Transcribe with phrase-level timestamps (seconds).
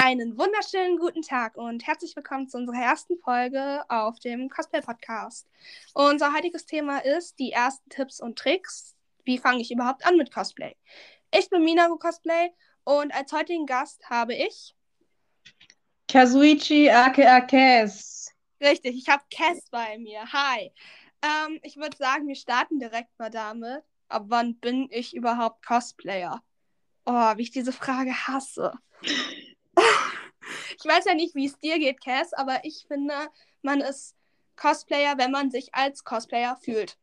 [0.00, 5.48] Einen wunderschönen guten Tag und herzlich willkommen zu unserer ersten Folge auf dem Cosplay Podcast.
[5.92, 8.94] Unser heutiges Thema ist die ersten Tipps und Tricks.
[9.24, 10.76] Wie fange ich überhaupt an mit Cosplay?
[11.34, 12.50] Ich bin Minago Cosplay
[12.84, 14.76] und als heutigen Gast habe ich
[16.06, 18.32] Kazuichi aka Cass.
[18.60, 20.32] Richtig, ich habe Cass bei mir.
[20.32, 20.72] Hi.
[21.22, 23.82] Ähm, ich würde sagen, wir starten direkt mal damit.
[24.08, 26.40] Ab wann bin ich überhaupt Cosplayer?
[27.04, 28.74] Oh, wie ich diese Frage hasse.
[30.78, 33.14] Ich weiß ja nicht, wie es dir geht, Cass, aber ich finde,
[33.62, 34.14] man ist
[34.56, 36.96] Cosplayer, wenn man sich als Cosplayer fühlt.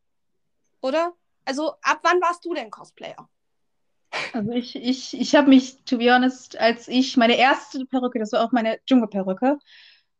[0.82, 1.14] Oder?
[1.46, 3.30] Also, ab wann warst du denn Cosplayer?
[4.34, 8.32] Also ich, ich, ich habe mich, to be honest, als ich meine erste Perücke, das
[8.32, 9.58] war auch meine Dschungelperücke,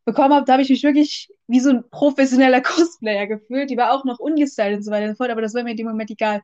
[0.04, 3.70] bekommen habe, da habe ich mich wirklich wie so ein professioneller Cosplayer gefühlt.
[3.70, 5.72] Die war auch noch ungestylt und so weiter und so fort, aber das war mir
[5.72, 6.42] in dem Moment egal.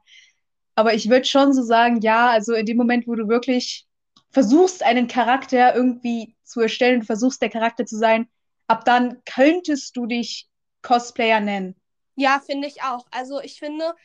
[0.76, 3.86] Aber ich würde schon so sagen, ja, also in dem Moment, wo du wirklich
[4.32, 8.30] versuchst, einen Charakter irgendwie zu erstellen, versuchst, der Charakter zu sein,
[8.68, 10.48] ab dann könntest du dich
[10.82, 11.76] Cosplayer nennen.
[12.16, 13.06] Ja, finde ich auch.
[13.12, 13.96] Also ich finde,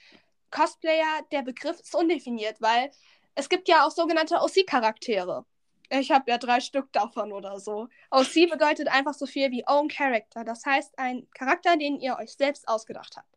[0.50, 2.90] Cosplayer, der Begriff ist undefiniert, weil
[3.34, 5.44] es gibt ja auch sogenannte OC-Charaktere.
[5.90, 7.88] Ich habe ja drei Stück davon oder so.
[8.10, 10.42] OC bedeutet einfach so viel wie Own Character.
[10.42, 13.28] Das heißt, ein Charakter, den ihr euch selbst ausgedacht habt.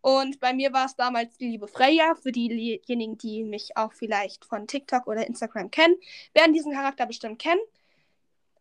[0.00, 2.14] Und bei mir war es damals die liebe Freya.
[2.14, 5.96] Für diejenigen, die mich auch vielleicht von TikTok oder Instagram kennen,
[6.32, 7.60] werden diesen Charakter bestimmt kennen.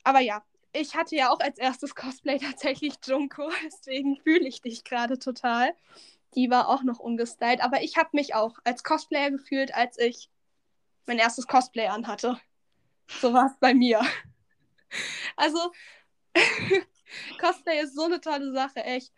[0.05, 4.85] Aber ja, ich hatte ja auch als erstes Cosplay tatsächlich Junko, deswegen fühle ich dich
[4.85, 5.73] gerade total.
[6.35, 10.29] Die war auch noch ungestylt, aber ich habe mich auch als Cosplayer gefühlt, als ich
[11.05, 12.39] mein erstes Cosplay anhatte.
[13.07, 14.01] So war es bei mir.
[15.35, 15.73] Also,
[17.41, 19.11] Cosplay ist so eine tolle Sache, echt.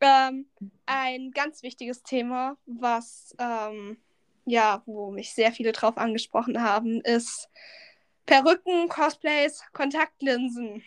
[0.00, 0.50] Ähm,
[0.84, 3.96] ein ganz wichtiges Thema, was ähm,
[4.44, 7.48] ja, wo mich sehr viele drauf angesprochen haben, ist
[8.28, 10.82] Perücken, Cosplays, Kontaktlinsen.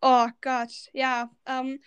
[0.00, 1.28] Oh Gott, ja.
[1.44, 1.80] Ähm,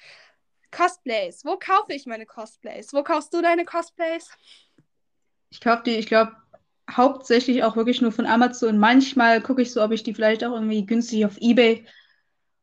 [0.70, 1.46] Cosplays.
[1.46, 2.94] Wo kaufe ich meine Cosplays?
[2.94, 4.30] Wo kaufst du deine Cosplays?
[5.50, 6.36] Ich kaufe die, ich glaube,
[6.92, 8.78] hauptsächlich auch wirklich nur von Amazon.
[8.78, 11.86] Manchmal gucke ich so, ob ich die vielleicht auch irgendwie günstig auf Ebay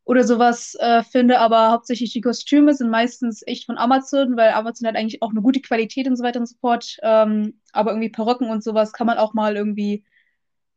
[0.05, 4.87] oder sowas äh, finde, aber hauptsächlich die Kostüme sind meistens echt von Amazon, weil Amazon
[4.87, 6.99] hat eigentlich auch eine gute Qualität und so weiter und so fort.
[7.01, 10.05] Ähm, aber irgendwie Perücken und sowas kann man auch mal irgendwie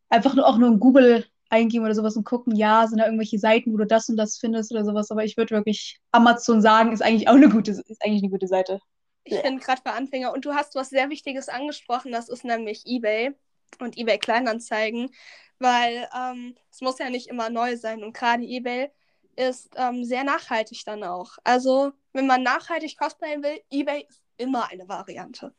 [0.09, 3.39] einfach nur auch nur in Google eingeben oder sowas und gucken, ja, sind da irgendwelche
[3.39, 5.11] Seiten, wo du das und das findest oder sowas.
[5.11, 8.47] Aber ich würde wirklich Amazon sagen, ist eigentlich auch eine gute, ist eigentlich eine gute
[8.47, 8.79] Seite.
[9.23, 12.83] Ich finde gerade für Anfänger und du hast was sehr Wichtiges angesprochen, das ist nämlich
[12.85, 13.33] eBay
[13.79, 15.09] und eBay Kleinanzeigen,
[15.57, 18.91] weil ähm, es muss ja nicht immer neu sein und gerade eBay
[19.35, 21.37] ist ähm, sehr nachhaltig dann auch.
[21.43, 25.53] Also, wenn man nachhaltig cosplayen will, eBay ist immer eine Variante.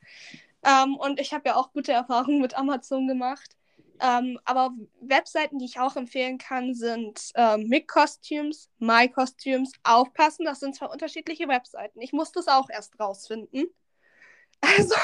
[0.65, 3.56] Ähm, und ich habe ja auch gute Erfahrungen mit Amazon gemacht.
[4.01, 9.73] Ähm, aber Webseiten, die ich auch empfehlen kann, sind ähm, Mick Costumes, My Costumes.
[9.83, 12.01] Aufpassen, das sind zwar unterschiedliche Webseiten.
[12.01, 13.67] Ich musste es auch erst rausfinden.
[14.63, 14.95] Also,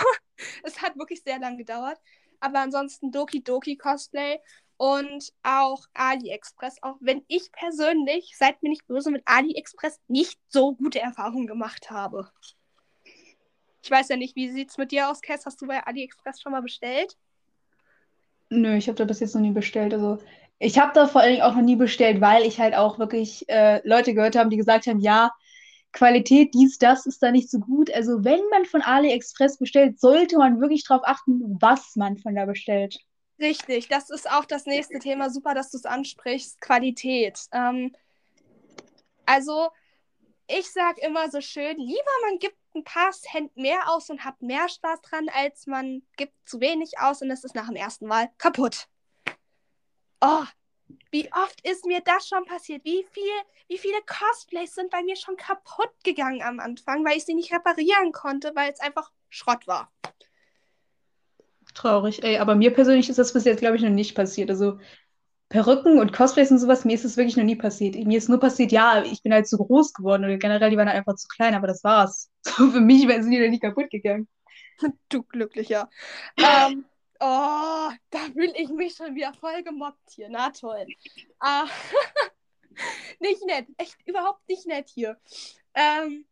[0.63, 2.01] es hat wirklich sehr lange gedauert.
[2.41, 4.41] Aber ansonsten Doki Doki Cosplay
[4.79, 10.75] und auch AliExpress, auch wenn ich persönlich, seid mir nicht böse, mit AliExpress nicht so
[10.75, 12.33] gute Erfahrungen gemacht habe.
[13.83, 15.47] Ich weiß ja nicht, wie sieht es mit dir aus, Cass?
[15.47, 17.17] Hast du bei AliExpress schon mal bestellt?
[18.53, 19.95] Nö, ich habe da bis jetzt noch nie bestellt.
[19.95, 20.19] Also
[20.59, 23.49] ich habe da vor allen Dingen auch noch nie bestellt, weil ich halt auch wirklich
[23.49, 25.33] äh, Leute gehört habe, die gesagt haben, ja,
[25.93, 27.93] Qualität, dies, das ist da nicht so gut.
[27.93, 32.45] Also wenn man von AliExpress bestellt, sollte man wirklich darauf achten, was man von da
[32.45, 32.99] bestellt.
[33.41, 35.31] Richtig, das ist auch das nächste Thema.
[35.31, 36.61] Super, dass du es ansprichst.
[36.61, 37.39] Qualität.
[37.53, 37.93] Ähm,
[39.27, 39.69] also,
[40.59, 44.41] ich sage immer so schön, lieber man gibt ein paar Cent mehr aus und hat
[44.43, 48.07] mehr Spaß dran, als man gibt zu wenig aus und es ist nach dem ersten
[48.07, 48.89] Mal kaputt.
[50.21, 50.45] Oh,
[51.11, 52.85] wie oft ist mir das schon passiert?
[52.85, 53.33] Wie, viel,
[53.69, 57.53] wie viele Cosplays sind bei mir schon kaputt gegangen am Anfang, weil ich sie nicht
[57.53, 59.91] reparieren konnte, weil es einfach Schrott war.
[61.75, 62.39] Traurig, ey.
[62.39, 64.51] Aber mir persönlich ist das bis jetzt, glaube ich, noch nicht passiert.
[64.51, 64.79] Also
[65.53, 67.95] Perücken und Cosplays und sowas, mir ist das wirklich noch nie passiert.
[67.95, 70.89] Mir ist nur passiert, ja, ich bin halt zu groß geworden oder generell, die waren
[70.89, 72.31] halt einfach zu klein, aber das war's.
[72.45, 74.27] So, für mich sind die dann nicht kaputt gegangen.
[75.11, 75.91] Du Glücklicher.
[76.39, 76.87] ähm,
[77.21, 80.29] oh, da fühle ich mich schon wieder voll gemobbt hier.
[80.31, 80.87] Na toll.
[81.39, 81.67] Ah,
[83.21, 83.67] nicht nett.
[83.77, 85.19] Echt überhaupt nicht nett hier.
[85.75, 86.25] Ähm,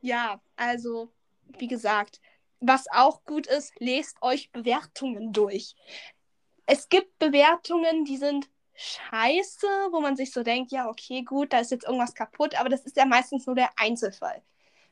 [0.00, 1.12] ja, also,
[1.58, 2.20] wie gesagt,
[2.58, 5.76] was auch gut ist, lest euch Bewertungen durch.
[6.66, 11.58] Es gibt Bewertungen, die sind scheiße, wo man sich so denkt, ja, okay, gut, da
[11.60, 14.42] ist jetzt irgendwas kaputt, aber das ist ja meistens nur der Einzelfall.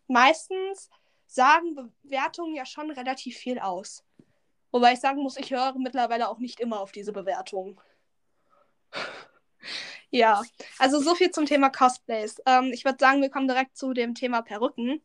[0.06, 0.90] Meistens
[1.26, 4.04] sagen Bewertungen ja schon relativ viel aus.
[4.70, 7.80] Wobei ich sagen muss, ich höre mittlerweile auch nicht immer auf diese Bewertungen.
[10.10, 10.42] Ja,
[10.78, 12.40] also so viel zum Thema Cosplays.
[12.46, 15.02] Ähm, ich würde sagen, wir kommen direkt zu dem Thema Perücken.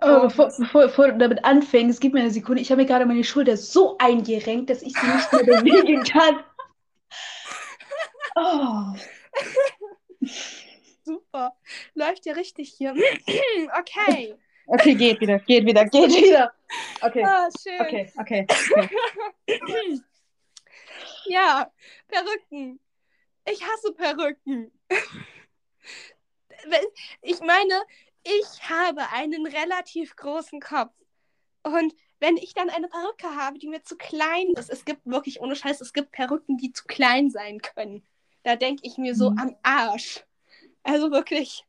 [0.00, 2.62] Oh, bevor, bevor, bevor du damit anfängst, gib mir eine Sekunde.
[2.62, 6.42] Ich habe mir gerade meine Schulter so eingerenkt, dass ich sie nicht mehr bewegen kann.
[8.34, 8.94] Oh.
[11.04, 11.56] Super.
[11.94, 12.94] Läuft ja richtig hier.
[13.78, 14.34] okay.
[14.66, 16.52] Okay, geht wieder, geht wieder, geht wieder.
[17.02, 17.22] Okay.
[17.24, 17.80] Ah, schön.
[17.80, 18.46] Okay, okay.
[19.46, 20.00] okay.
[21.26, 21.70] Ja,
[22.08, 22.80] Perücken.
[23.46, 24.72] Ich hasse Perücken.
[27.20, 27.82] Ich meine,
[28.22, 30.94] ich habe einen relativ großen Kopf.
[31.62, 35.40] Und wenn ich dann eine Perücke habe, die mir zu klein ist, es gibt wirklich
[35.40, 38.06] ohne Scheiß, es gibt Perücken, die zu klein sein können.
[38.44, 39.38] Da denke ich mir so Mhm.
[39.38, 40.24] am Arsch.
[40.84, 41.66] Also wirklich,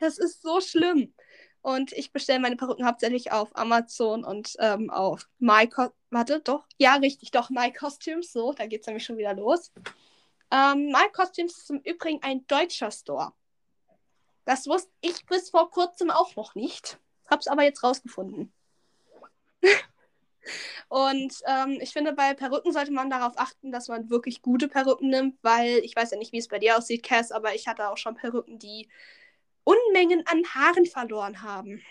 [0.00, 1.14] das ist so schlimm.
[1.62, 6.66] Und ich bestelle meine Perücken hauptsächlich auf Amazon und ähm, auf My Co Warte, doch.
[6.78, 8.32] Ja, richtig, doch, My Costumes.
[8.32, 9.70] So, da geht es nämlich schon wieder los.
[10.50, 13.32] Ähm, My Costumes ist im Übrigen ein deutscher Store.
[14.44, 16.98] Das wusste ich bis vor kurzem auch noch nicht.
[17.28, 18.52] Hab's aber jetzt rausgefunden.
[20.88, 25.10] Und ähm, ich finde, bei Perücken sollte man darauf achten, dass man wirklich gute Perücken
[25.10, 27.88] nimmt, weil ich weiß ja nicht, wie es bei dir aussieht, Cass, aber ich hatte
[27.90, 28.88] auch schon Perücken, die
[29.64, 31.82] Unmengen an Haaren verloren haben.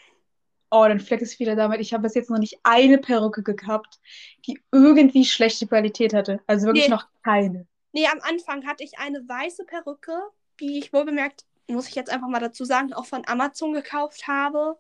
[0.72, 1.82] Oh, dann fleck es wieder damit.
[1.82, 4.00] Ich habe bis jetzt noch nicht eine Perücke gehabt,
[4.46, 6.42] die irgendwie schlechte Qualität hatte.
[6.46, 6.94] Also wirklich Nee.
[6.94, 7.68] noch keine.
[7.92, 10.14] Nee, am Anfang hatte ich eine weiße Perücke,
[10.60, 14.78] die ich wohlbemerkt, muss ich jetzt einfach mal dazu sagen, auch von Amazon gekauft habe.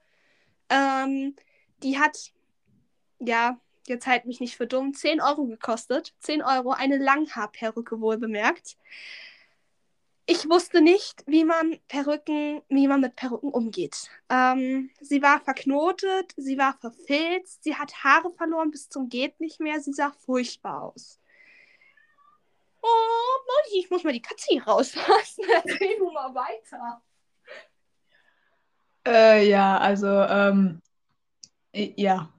[0.69, 1.35] Ähm,
[1.83, 2.31] die hat,
[3.19, 6.13] ja, jetzt halt mich nicht für dumm, 10 Euro gekostet.
[6.19, 8.77] 10 Euro, eine Langhaarperücke wohlbemerkt.
[10.25, 14.11] Ich wusste nicht, wie man Perücken, wie man mit Perücken umgeht.
[14.29, 19.59] Ähm, sie war verknotet, sie war verfilzt, sie hat Haare verloren bis zum geht nicht
[19.59, 21.19] mehr, sie sah furchtbar aus.
[22.81, 25.45] Oh, Molly, ich muss mal die Katze hier rauslassen.
[25.65, 27.01] Erzähl du mal weiter.
[29.07, 30.79] Äh, ja, also, ähm,
[31.73, 32.31] ja.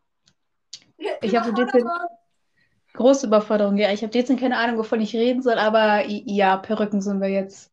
[1.22, 1.88] Ich habe so bisschen
[2.94, 3.76] große Überforderung.
[3.76, 7.28] Ja, ich habe jetzt keine Ahnung, wovon ich reden soll, aber ja, Perücken sind wir
[7.28, 7.72] jetzt.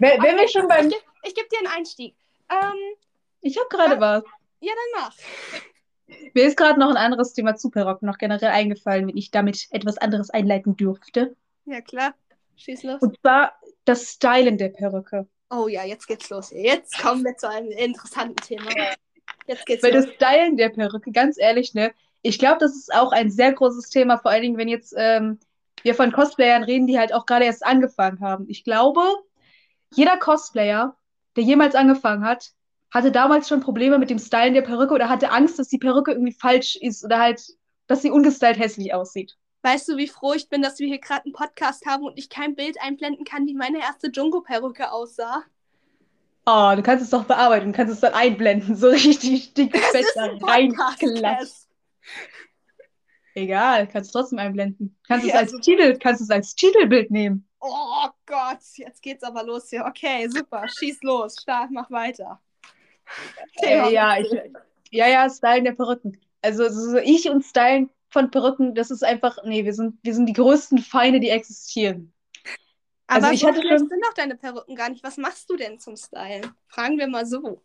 [0.00, 0.88] Wenn, wenn wir schon Ich beim.
[0.88, 1.00] gebe
[1.34, 2.16] geb dir einen Einstieg.
[2.50, 2.96] Ähm,
[3.40, 4.24] Ich habe gerade was.
[4.60, 5.14] ja, dann mach.
[6.34, 9.68] Mir ist gerade noch ein anderes Thema zu Perücken noch generell eingefallen, wenn ich damit
[9.70, 11.36] etwas anderes einleiten dürfte.
[11.66, 12.14] Ja, klar.
[12.56, 13.00] Schieß los.
[13.00, 13.52] Und zwar
[13.84, 15.28] das Stylen der Perücke.
[15.50, 16.50] Oh ja, jetzt geht's los.
[16.50, 18.70] Jetzt kommen wir zu einem interessanten Thema.
[19.46, 20.06] Jetzt geht's Weil los.
[20.06, 23.88] das Stylen der Perücke, ganz ehrlich, ne, ich glaube, das ist auch ein sehr großes
[23.88, 25.38] Thema, vor allen Dingen, wenn jetzt ähm,
[25.82, 28.46] wir von Cosplayern reden, die halt auch gerade erst angefangen haben.
[28.48, 29.02] Ich glaube,
[29.94, 30.96] jeder Cosplayer,
[31.36, 32.52] der jemals angefangen hat,
[32.90, 36.12] hatte damals schon Probleme mit dem Stylen der Perücke oder hatte Angst, dass die Perücke
[36.12, 37.40] irgendwie falsch ist oder halt,
[37.86, 39.36] dass sie ungestylt hässlich aussieht.
[39.62, 42.30] Weißt du, wie froh ich bin, dass wir hier gerade einen Podcast haben und ich
[42.30, 45.44] kein Bild einblenden kann, wie meine erste Jungo-Perücke aussah?
[46.46, 50.06] Oh, du kannst es doch bearbeiten, du kannst es dann einblenden, so richtig dick fett
[50.14, 50.30] da.
[51.20, 51.69] Cass.
[53.34, 54.96] Egal, kannst du trotzdem einblenden.
[55.06, 55.62] Kannst Ja, es als super.
[55.62, 57.46] Titel, kannst es als Titelbild nehmen.
[57.60, 59.84] Oh Gott, jetzt geht's aber los hier.
[59.86, 60.66] Okay, super.
[60.68, 61.36] Schieß los.
[61.40, 62.40] Start, mach weiter.
[63.62, 64.28] Äh, ja, ich,
[64.90, 66.18] ja, ja, Stylen der Perücken.
[66.42, 70.26] Also so ich und Stylen von Perücken, das ist einfach, nee, wir sind, wir sind
[70.26, 72.12] die größten Feinde, die existieren.
[73.06, 75.04] Aber also ich so hatte schon- sind doch deine Perücken gar nicht.
[75.04, 76.50] Was machst du denn zum Stylen?
[76.66, 77.62] Fragen wir mal so.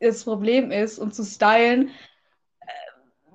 [0.00, 1.90] Das Problem ist, um zu stylen,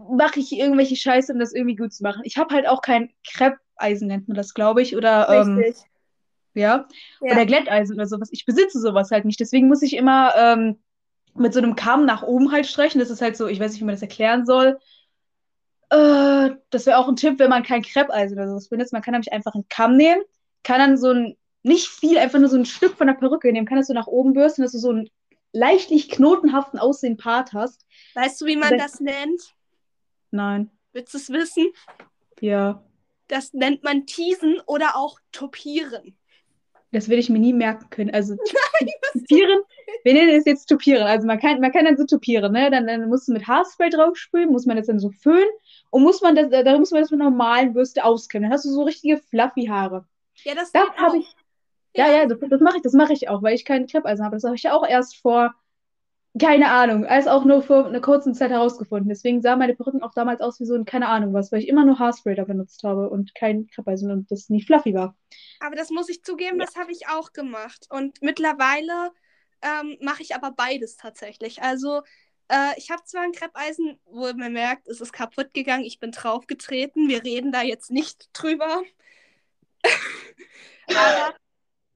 [0.10, 2.22] mache ich irgendwelche Scheiße, um das irgendwie gut zu machen.
[2.24, 5.86] Ich habe halt auch kein Kreppeisen, nennt man das, glaube ich, oder ähm, Richtig.
[6.54, 6.88] ja,
[7.22, 7.34] Ja.
[7.34, 8.30] oder Glätteisen oder sowas.
[8.32, 9.40] Ich besitze sowas halt nicht.
[9.40, 10.80] Deswegen muss ich immer ähm,
[11.36, 13.00] mit so einem Kamm nach oben halt streichen.
[13.00, 14.80] Das ist halt so, ich weiß nicht, wie man das erklären soll.
[15.90, 18.94] Äh, das wäre auch ein Tipp, wenn man kein Kreppeisen oder sowas benutzt.
[18.94, 20.22] Man kann nämlich einfach einen Kamm nehmen,
[20.64, 23.68] kann dann so ein, nicht viel, einfach nur so ein Stück von der Perücke nehmen,
[23.68, 25.10] kann das so nach oben bürsten, dass du so einen
[25.52, 27.86] leichtlich knotenhaften aussehenden Part hast.
[28.16, 29.42] Weißt du, wie man das nennt?
[30.32, 31.68] Nein, Willst du es wissen?
[32.42, 32.84] ja,
[33.28, 36.16] Das nennt man Teasen oder auch Topieren.
[36.92, 38.10] das werde ich mir nie merken können.
[38.12, 38.36] Also
[39.14, 39.62] tupieren,
[40.04, 41.04] wir nennen es jetzt tupieren.
[41.06, 42.72] Also man kann, man kann dann so tupieren, ne?
[42.72, 45.50] Dann, dann musst du mit Haarspray draufsprühen, muss man das dann so föhnen
[45.92, 48.50] und muss man das, da muss man das mit normalen Bürste auskämmen.
[48.50, 50.06] Dann hast du so richtige fluffy Haare.
[50.44, 51.36] Ja, das, Das habe ich,
[51.96, 54.36] ja, ja, das, das mache ich, das mache ich auch, weil ich keinen Kreppeisen habe.
[54.38, 55.54] Das habe ich ja auch erst vor,
[56.40, 59.10] keine Ahnung, als auch nur vor einer kurzen Zeit herausgefunden.
[59.10, 61.68] Deswegen sahen meine Perücken auch damals aus wie so ein, keine Ahnung was, weil ich
[61.68, 65.16] immer nur Haarspray da benutzt habe und kein Kreppeisen und das nie fluffy war.
[65.60, 66.66] Aber das muss ich zugeben, Ja.
[66.66, 67.88] das habe ich auch gemacht.
[67.90, 69.12] Und mittlerweile
[69.62, 71.62] ähm, mache ich aber beides tatsächlich.
[71.62, 72.02] Also,
[72.50, 76.12] äh, ich habe zwar ein Kreppeisen, wo man merkt, es ist kaputt gegangen, ich bin
[76.12, 77.10] draufgetreten.
[77.10, 78.84] Wir reden da jetzt nicht drüber.
[80.94, 81.36] aber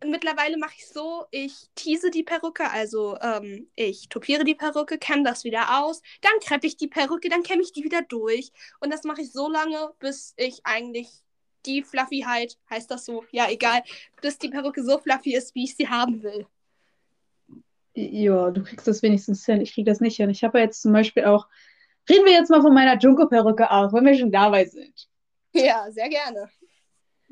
[0.10, 5.24] mittlerweile mache ich so, ich tease die Perücke, also ähm, ich topiere die Perücke, kämme
[5.24, 8.52] das wieder aus, dann kreppe ich die Perücke, dann kämme ich die wieder durch.
[8.80, 11.10] Und das mache ich so lange, bis ich eigentlich
[11.66, 13.82] die Fluffyheit, heißt das so, ja egal,
[14.22, 16.46] bis die Perücke so fluffy ist, wie ich sie haben will.
[17.96, 19.62] Ja, du kriegst das wenigstens hin.
[19.62, 20.30] Ich krieg das nicht hin.
[20.30, 21.48] Ich habe ja jetzt zum Beispiel auch.
[22.10, 25.08] Reden wir jetzt mal von meiner Junko-Perücke auch, wenn wir schon dabei sind.
[25.54, 26.50] Ja, sehr gerne.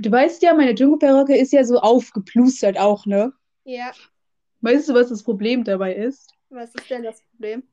[0.01, 3.33] Du weißt ja, meine Junko-Perücke ist ja so aufgeplustert auch, ne?
[3.65, 3.91] Ja.
[4.61, 6.33] Weißt du, was das Problem dabei ist?
[6.49, 7.63] Was ist denn das Problem?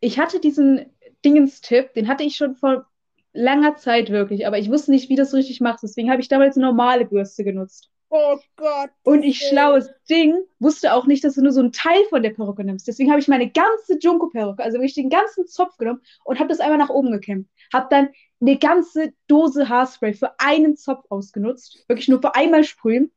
[0.00, 0.86] Ich hatte diesen
[1.24, 2.86] Dingens-Tipp, den hatte ich schon vor
[3.32, 5.82] langer Zeit wirklich, aber ich wusste nicht, wie das richtig macht.
[5.82, 7.90] Deswegen habe ich damals eine normale Bürste genutzt.
[8.08, 8.90] Oh Gott.
[9.02, 12.30] Und ich, schlaues Ding, wusste auch nicht, dass du nur so einen Teil von der
[12.30, 12.86] Perücke nimmst.
[12.86, 16.60] Deswegen habe ich meine ganze Junko-Perücke, also wirklich den ganzen Zopf genommen und habe das
[16.60, 17.48] einmal nach oben gekämmt.
[17.72, 18.08] Habe dann
[18.40, 21.84] eine ganze Dose Haarspray für einen Zopf ausgenutzt.
[21.88, 23.10] Wirklich nur für einmal sprühen.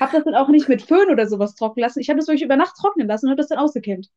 [0.00, 2.00] Habe das dann auch nicht mit Föhn oder sowas trocknen lassen.
[2.00, 4.10] Ich habe das wirklich über Nacht trocknen lassen und habe das dann ausgekämmt.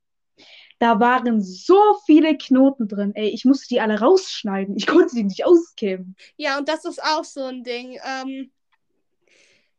[0.79, 3.13] Da waren so viele Knoten drin.
[3.13, 4.77] Ey, ich musste die alle rausschneiden.
[4.77, 6.15] Ich konnte die nicht auskämmen.
[6.37, 7.99] Ja, und das ist auch so ein Ding.
[8.03, 8.51] Ähm,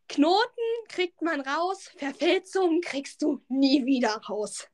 [0.09, 4.69] Knoten kriegt man raus, Verfilzung kriegst du nie wieder raus.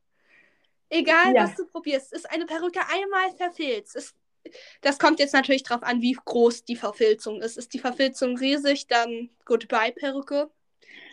[0.88, 1.44] Egal, ja.
[1.44, 3.96] was du probierst, ist eine Perücke einmal verfilzt.
[3.96, 4.14] Ist,
[4.80, 7.56] das kommt jetzt natürlich darauf an, wie groß die Verfilzung ist.
[7.56, 10.50] Ist die Verfilzung riesig, dann goodbye Perücke.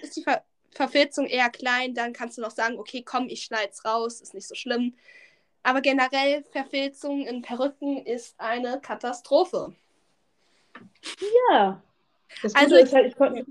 [0.01, 3.85] Ist die Ver Verfilzung eher klein, dann kannst du noch sagen, okay, komm, ich schneid's
[3.85, 4.95] raus, ist nicht so schlimm.
[5.61, 9.75] Aber generell Verfilzung in Perücken ist eine Katastrophe.
[11.49, 11.81] Ja.
[12.41, 13.45] Das also ich, halt, ich konnte,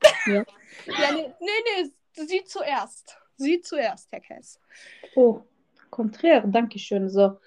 [0.26, 0.44] ja,
[0.86, 3.18] ja nee, nee, nee, sie zuerst.
[3.36, 4.60] Sie zuerst, Herr Kess.
[5.16, 5.42] Oh,
[5.90, 7.10] konträr, danke schön.
[7.10, 7.40] So.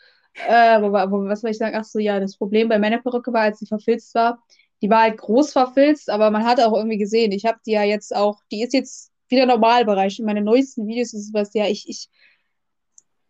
[0.45, 1.75] Äh, aber, was soll ich sagen?
[1.77, 4.43] Ach so, ja, das Problem bei meiner Perücke war, als sie verfilzt war,
[4.81, 7.83] die war halt groß verfilzt, aber man hat auch irgendwie gesehen, ich habe die ja
[7.83, 10.19] jetzt auch, die ist jetzt wieder Normalbereich.
[10.19, 12.09] In meinen neuesten Videos ist es was, ja, ich, ich,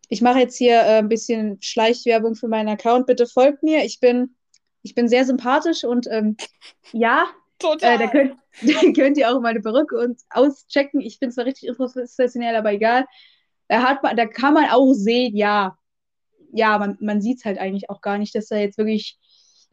[0.09, 3.07] ich mache jetzt hier äh, ein bisschen Schleichwerbung für meinen Account.
[3.07, 3.85] Bitte folgt mir.
[3.85, 4.35] Ich bin,
[4.83, 6.35] ich bin sehr sympathisch und ähm,
[6.91, 7.27] ja,
[7.59, 7.95] Total.
[7.95, 11.01] Äh, da, könnt, da könnt ihr auch meine Perücke und auschecken.
[11.01, 13.05] Ich bin zwar richtig professionell, aber egal.
[13.67, 15.77] Da, hat man, da kann man auch sehen, ja,
[16.51, 19.17] ja, man, man sieht es halt eigentlich auch gar nicht, dass da jetzt wirklich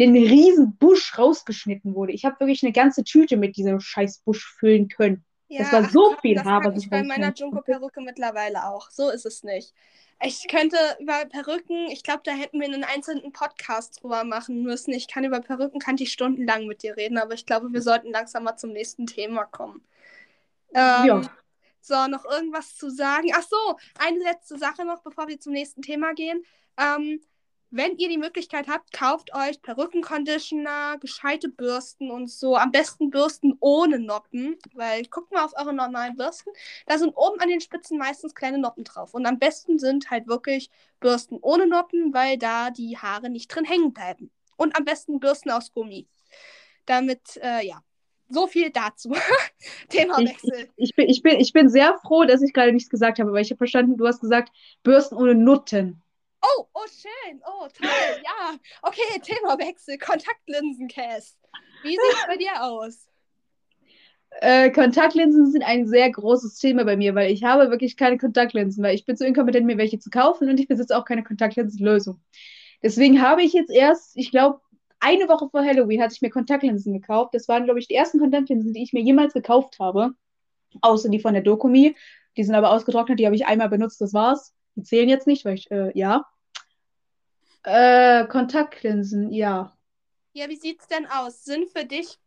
[0.01, 2.13] den riesen Busch rausgeschnitten wurde.
[2.13, 5.25] Ich habe wirklich eine ganze Tüte mit diesem scheiß Busch füllen können.
[5.49, 8.91] Ja, das war so viel Haar, was ich bei meiner Junko-Perücke mittlerweile auch.
[8.91, 9.73] So ist es nicht.
[10.23, 14.93] Ich könnte über Perücken, ich glaube, da hätten wir einen einzelnen Podcast drüber machen müssen.
[14.93, 18.11] Ich kann über Perücken, kann ich stundenlang mit dir reden, aber ich glaube, wir sollten
[18.11, 19.85] langsam mal zum nächsten Thema kommen.
[20.73, 21.23] Ähm, ja.
[21.81, 23.31] So, noch irgendwas zu sagen?
[23.35, 26.43] Ach so, eine letzte Sache noch, bevor wir zum nächsten Thema gehen.
[26.77, 27.21] Ähm,
[27.77, 32.57] wenn ihr die Möglichkeit habt, kauft euch Perückenconditioner, gescheite Bürsten und so.
[32.57, 36.53] Am besten Bürsten ohne Noppen, weil guckt mal auf eure normalen Bürsten.
[36.87, 39.13] Da sind oben an den Spitzen meistens kleine Noppen drauf.
[39.13, 43.65] Und am besten sind halt wirklich Bürsten ohne Noppen, weil da die Haare nicht drin
[43.65, 44.31] hängen bleiben.
[44.57, 46.07] Und am besten Bürsten aus Gummi.
[46.87, 47.83] Damit, äh, ja.
[48.29, 49.17] So viel dazu.
[49.89, 50.69] Themawechsel.
[50.77, 53.33] Ich, ich, bin, ich, bin, ich bin sehr froh, dass ich gerade nichts gesagt habe,
[53.33, 54.53] weil ich habe verstanden, du hast gesagt,
[54.85, 56.04] Bürsten ohne Nutten.
[56.57, 57.41] Oh, oh, schön.
[57.47, 58.23] Oh, toll.
[58.25, 58.57] Ja.
[58.83, 59.99] Okay, Themawechsel.
[59.99, 61.39] Kontaktlinsen-Cast.
[61.83, 63.07] Wie sieht es bei dir aus?
[64.41, 68.83] Äh, Kontaktlinsen sind ein sehr großes Thema bei mir, weil ich habe wirklich keine Kontaktlinsen,
[68.83, 72.21] weil ich bin zu inkompetent, mir welche zu kaufen und ich besitze auch keine Kontaktlinsenlösung.
[72.83, 74.61] Deswegen habe ich jetzt erst, ich glaube,
[75.01, 77.35] eine Woche vor Halloween hatte ich mir Kontaktlinsen gekauft.
[77.35, 80.15] Das waren, glaube ich, die ersten Kontaktlinsen, die ich mir jemals gekauft habe.
[80.81, 81.21] Außer die
[87.65, 88.21] äh.
[88.21, 89.73] Äh, Kontaktlinsen, ja.
[90.33, 91.45] Ja, wie sieht's denn aus?
[91.45, 92.19] Sind für dich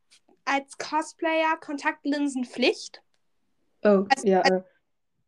[0.46, 3.02] als Cosplayer Kontaktlinsen Pflicht?
[3.84, 4.42] Oh, also, ja.
[4.42, 4.64] Also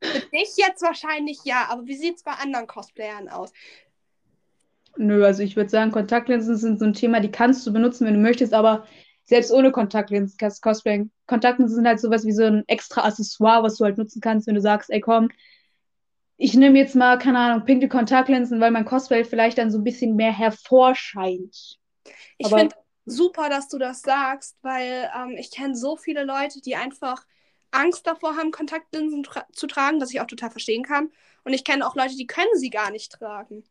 [0.01, 3.51] für dich jetzt wahrscheinlich ja, aber wie sieht's bei anderen Cosplayern aus?
[4.97, 8.15] Nö, also ich würde sagen, Kontaktlinsen sind so ein Thema, die kannst du benutzen, wenn
[8.15, 8.85] du möchtest, aber
[9.25, 11.11] selbst ohne Kontaktlinsen kannst du cosplayen.
[11.27, 14.55] Kontaktlinsen sind halt sowas wie so ein extra Accessoire, was du halt nutzen kannst, wenn
[14.55, 15.29] du sagst, ey komm,
[16.41, 19.83] ich nehme jetzt mal, keine Ahnung, pinke Kontaktlinsen, weil mein Cosplay vielleicht dann so ein
[19.83, 21.77] bisschen mehr hervorscheint.
[22.37, 26.77] Ich finde super, dass du das sagst, weil ähm, ich kenne so viele Leute, die
[26.77, 27.25] einfach
[27.71, 31.11] Angst davor haben, Kontaktlinsen tra zu tragen, was ich auch total verstehen kann.
[31.43, 33.65] Und ich kenne auch Leute, die können sie gar nicht tragen.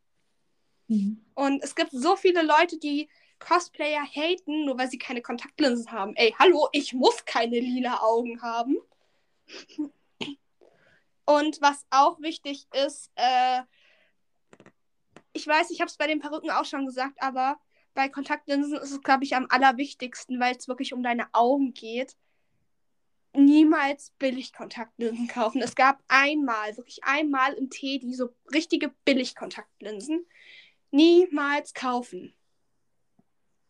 [0.87, 1.25] Mhm.
[1.33, 3.09] Und es gibt so viele Leute, die
[3.39, 6.15] Cosplayer haten, nur weil sie keine Kontaktlinsen haben.
[6.15, 8.77] Ey, hallo, ich muss keine lila Augen haben.
[11.29, 13.61] Und was auch wichtig ist, äh,
[15.31, 17.59] ich weiß, ich habe es bei den Perücken auch schon gesagt, aber
[17.93, 22.15] bei Kontaktlinsen ist es, glaube ich, am allerwichtigsten, weil es wirklich um deine Augen geht.
[23.33, 25.61] niemals Billigkontaktlinsen kaufen.
[25.61, 30.25] Es gab einmal, wirklich einmal im Teddy so richtige Billigkontaktlinsen.
[30.89, 32.33] Niemals kaufen.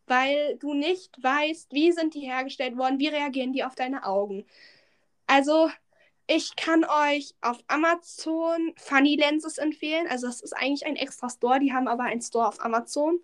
[0.06, 4.46] Weil du nicht weißt, wie sind die hergestellt worden, wie reagieren die auf deine Augen.
[5.26, 5.70] Also,
[6.32, 10.06] ich kann euch auf Amazon Funny Lenses empfehlen.
[10.08, 11.58] Also, das ist eigentlich ein extra Store.
[11.58, 13.18] Die haben aber einen Store auf Amazon.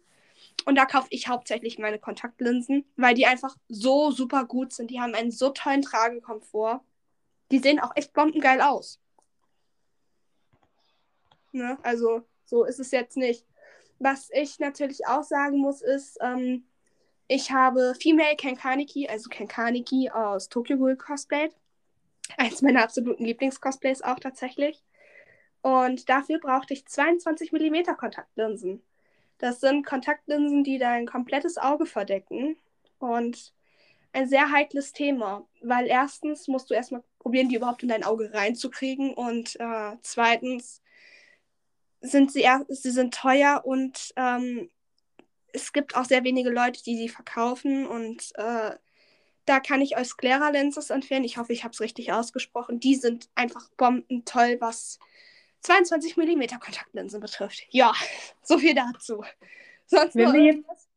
[0.64, 4.90] Und da kaufe ich hauptsächlich meine Kontaktlinsen, weil die einfach so super gut sind.
[4.90, 6.80] Die haben einen so tollen Tragekomfort.
[7.52, 8.98] Die sehen auch echt bombengeil aus.
[11.52, 11.78] Ne?
[11.84, 13.46] Also, so ist es jetzt nicht.
[14.00, 16.64] Was ich natürlich auch sagen muss, ist, ähm,
[17.28, 21.50] ich habe Female Kenkaniki, also Kenkaniki aus Tokyo Ghoul Cosplay.
[22.37, 24.83] Eins meiner absoluten Lieblingscosplays auch tatsächlich.
[25.62, 28.83] Und dafür brauchte ich 22 mm Kontaktlinsen.
[29.38, 32.56] Das sind Kontaktlinsen, die dein komplettes Auge verdecken.
[32.99, 33.52] Und
[34.12, 38.33] ein sehr heikles Thema, weil erstens musst du erstmal probieren, die überhaupt in dein Auge
[38.33, 39.12] reinzukriegen.
[39.12, 40.80] Und äh, zweitens
[42.00, 44.71] sind sie, sie sind teuer und ähm,
[45.52, 47.87] es gibt auch sehr wenige Leute, die sie verkaufen.
[47.87, 48.76] Und äh,
[49.46, 51.24] da kann ich euch Sclera Lenses empfehlen.
[51.24, 52.80] Ich hoffe, ich habe es richtig ausgesprochen.
[52.80, 54.98] Die sind einfach bombentoll, was
[55.60, 57.66] 22 mm Kontaktlinsen betrifft.
[57.70, 57.92] Ja,
[58.42, 59.24] so viel dazu.
[59.86, 60.88] Sonst wenn wir jetzt,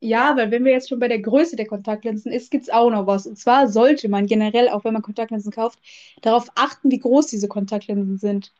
[0.00, 2.90] ja, weil wenn wir jetzt schon bei der Größe der Kontaktlinsen ist, gibt es auch
[2.90, 3.26] noch was.
[3.26, 5.78] Und zwar sollte man generell, auch wenn man Kontaktlinsen kauft,
[6.22, 8.52] darauf achten, wie groß diese Kontaktlinsen sind.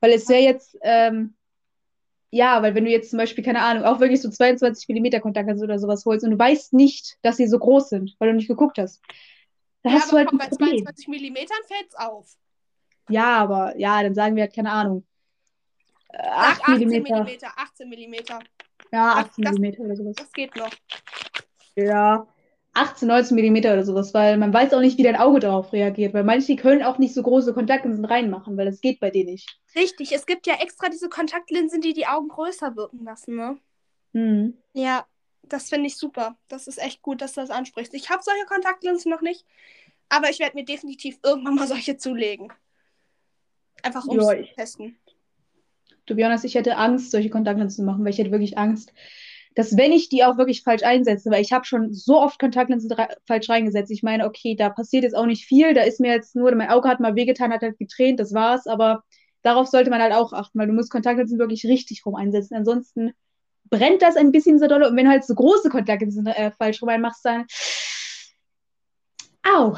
[0.00, 1.34] Weil es wäre jetzt, ähm,
[2.36, 5.64] ja, weil wenn du jetzt zum Beispiel, keine Ahnung, auch wirklich so 22 mm Kontaktlinsen
[5.64, 8.48] oder sowas holst und du weißt nicht, dass sie so groß sind, weil du nicht
[8.48, 9.02] geguckt hast,
[9.82, 10.84] dann ja, hast du halt ein bei Problem.
[10.84, 12.30] 22 mm fällt es auf.
[13.08, 15.06] Ja, aber ja, dann sagen wir halt, keine Ahnung.
[16.10, 17.06] Äh, 8 18 mm.
[17.56, 18.14] 18 mm.
[18.92, 20.16] Ja, 18 mm oder sowas.
[20.16, 20.70] Das geht noch.
[21.74, 22.26] Ja,
[22.76, 26.12] 18, 19 mm oder sowas, weil man weiß auch nicht, wie dein Auge darauf reagiert,
[26.12, 29.58] weil manche können auch nicht so große Kontaktlinsen reinmachen, weil das geht bei denen nicht.
[29.74, 33.58] Richtig, es gibt ja extra diese Kontaktlinsen, die die Augen größer wirken lassen, ne?
[34.12, 34.58] Mhm.
[34.74, 35.06] Ja,
[35.42, 36.36] das finde ich super.
[36.48, 37.94] Das ist echt gut, dass du das ansprichst.
[37.94, 39.46] Ich habe solche Kontaktlinsen noch nicht,
[40.10, 42.52] aber ich werde mir definitiv irgendwann mal solche zulegen.
[43.82, 44.98] Einfach um zu testen.
[46.04, 48.92] To be honest, ich hätte Angst, solche Kontaktlinsen zu machen, weil ich hätte wirklich Angst,
[49.56, 52.94] dass wenn ich die auch wirklich falsch einsetze, weil ich habe schon so oft Kontaktlinsen
[53.26, 53.90] falsch reingesetzt.
[53.90, 56.68] Ich meine, okay, da passiert jetzt auch nicht viel, da ist mir jetzt nur, mein
[56.68, 59.02] Auge hat mal wehgetan, hat halt getränt, das war's, aber
[59.40, 62.54] darauf sollte man halt auch achten, weil du musst Kontaktlinsen wirklich richtig rum einsetzen.
[62.54, 63.14] Ansonsten
[63.70, 66.82] brennt das ein bisschen so doll und wenn du halt so große Kontaktlinsen äh, falsch
[66.82, 67.46] rum einmachst, dann
[69.42, 69.74] au.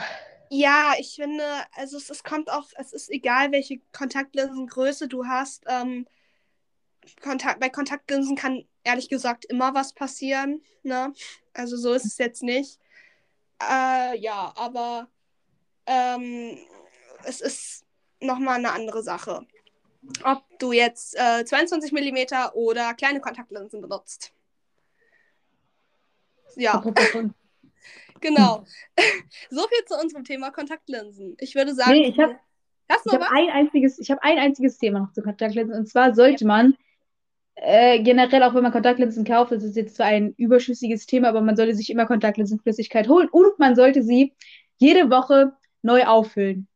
[0.50, 1.44] Ja, ich finde,
[1.76, 5.62] also es, es kommt auch, es ist egal, welche Kontaktlinsengröße du hast.
[5.68, 6.06] Ähm,
[7.22, 10.62] Kontakt, bei Kontaktlinsen kann ehrlich gesagt immer was passieren.
[10.82, 11.12] Ne?
[11.54, 12.78] Also so ist es jetzt nicht.
[13.62, 15.08] Äh, ja, aber
[15.86, 16.58] ähm,
[17.24, 17.84] es ist
[18.20, 19.46] nochmal eine andere Sache.
[20.24, 24.32] Ob du jetzt äh, 22 mm oder kleine Kontaktlinsen benutzt.
[26.56, 26.82] Ja.
[28.20, 28.64] Genau.
[29.50, 31.36] so viel zu unserem Thema Kontaktlinsen.
[31.38, 31.92] Ich würde sagen.
[31.92, 32.36] Nee, ich habe
[32.90, 35.76] hab ein, einziges, hab ein einziges Thema noch zu Kontaktlinsen.
[35.76, 36.48] Und zwar sollte ja.
[36.48, 36.76] man
[37.60, 41.40] äh, generell, auch wenn man Kontaktlinsen kauft, das ist jetzt zwar ein überschüssiges Thema, aber
[41.40, 44.34] man sollte sich immer Kontaktlinsenflüssigkeit holen und man sollte sie
[44.76, 46.68] jede Woche neu auffüllen.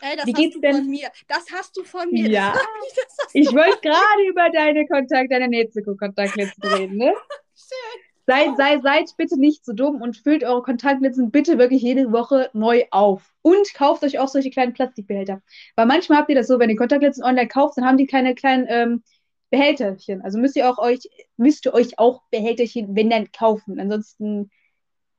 [0.00, 0.76] Ey, das Wie hast du denn?
[0.76, 1.08] von mir.
[1.26, 2.30] Das hast du von mir.
[2.30, 2.54] Ja.
[3.32, 7.12] ich wollte gerade über deine Kontakt, deine Nezuko-Kontaktlinsen reden, ne?
[7.54, 8.02] Schön.
[8.26, 12.50] Seid, seid, seid bitte nicht so dumm und füllt eure Kontaktlinsen bitte wirklich jede Woche
[12.52, 13.32] neu auf.
[13.40, 15.40] Und kauft euch auch solche kleinen Plastikbehälter.
[15.76, 18.34] Weil manchmal habt ihr das so, wenn ihr Kontaktlinsen online kauft, dann haben die keine
[18.34, 19.02] kleinen ähm,
[19.50, 20.22] Behälterchen.
[20.22, 23.80] Also müsst ihr auch euch, müsst ihr euch auch Behälterchen, wenn dann kaufen.
[23.80, 24.50] Ansonsten,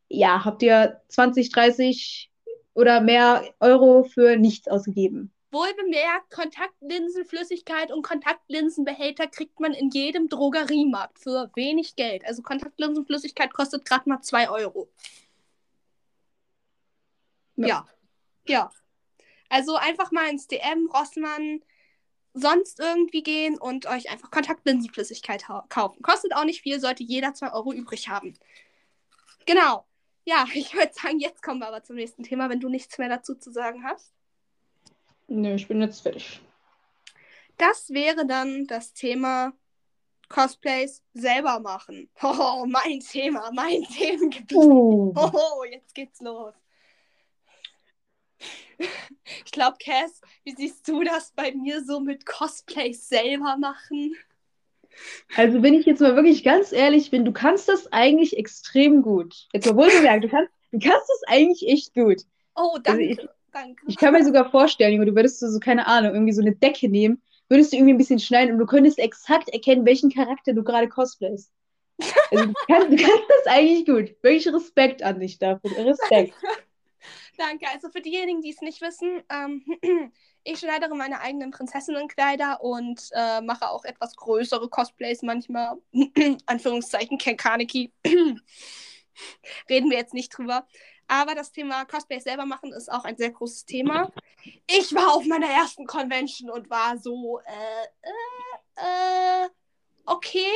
[0.08, 2.32] ja, habt ihr 20, 30
[2.74, 5.34] oder mehr Euro für nichts ausgegeben.
[5.52, 12.24] Wohlbemerkt, Kontaktlinsenflüssigkeit und Kontaktlinsenbehälter kriegt man in jedem Drogeriemarkt für wenig Geld.
[12.26, 14.90] Also Kontaktlinsenflüssigkeit kostet gerade mal 2 Euro.
[17.56, 17.68] Ja.
[17.68, 17.88] ja.
[18.50, 18.72] Ja.
[19.50, 21.62] Also einfach mal ins DM, Rossmann,
[22.34, 26.02] sonst irgendwie gehen und euch einfach Kontaktlinsenflüssigkeit kaufen.
[26.02, 28.34] Kostet auch nicht viel, sollte jeder 2 Euro übrig haben.
[29.46, 29.86] Genau.
[30.26, 33.10] Ja, ich würde sagen, jetzt kommen wir aber zum nächsten Thema, wenn du nichts mehr
[33.10, 34.14] dazu zu sagen hast.
[35.28, 36.42] Nö, ich bin jetzt fertig.
[37.58, 39.54] Das wäre dann das Thema
[40.30, 42.10] Cosplays selber machen.
[42.22, 44.58] Oh, mein Thema, mein Themengebiet.
[44.58, 45.14] Uh.
[45.16, 46.54] Oh, jetzt geht's los.
[49.46, 54.16] Ich glaube, Cass, wie siehst du das bei mir so mit Cosplays selber machen?
[55.36, 59.48] Also, wenn ich jetzt mal wirklich ganz ehrlich bin, du kannst das eigentlich extrem gut.
[59.54, 62.24] Jetzt mal wohlgemerkt, du kannst, du kannst das eigentlich echt gut.
[62.56, 62.92] Oh, danke.
[62.92, 63.86] Also ich, danke.
[63.88, 66.90] Ich kann mir sogar vorstellen, Junge, du würdest so, keine Ahnung, irgendwie so eine Decke
[66.90, 70.64] nehmen, würdest du irgendwie ein bisschen schneiden und du könntest exakt erkennen, welchen Charakter du
[70.64, 71.52] gerade cosplayst.
[72.32, 74.16] Also, du, kannst, du kannst das eigentlich gut.
[74.24, 75.72] Wirklich Respekt an dich dafür.
[75.86, 76.34] Respekt.
[77.40, 77.68] Danke.
[77.70, 79.64] Also für diejenigen, die es nicht wissen, ähm,
[80.44, 85.78] ich schneidere meine eigenen Prinzessinnenkleider und äh, mache auch etwas größere Cosplays manchmal.
[86.48, 87.94] Anführungszeichen, Ken Kaneki.
[89.70, 90.68] Reden wir jetzt nicht drüber.
[91.08, 94.12] Aber das Thema Cosplays selber machen ist auch ein sehr großes Thema.
[94.68, 97.86] Ich war auf meiner ersten Convention und war so, äh,
[98.76, 99.50] äh, äh,
[100.06, 100.52] okay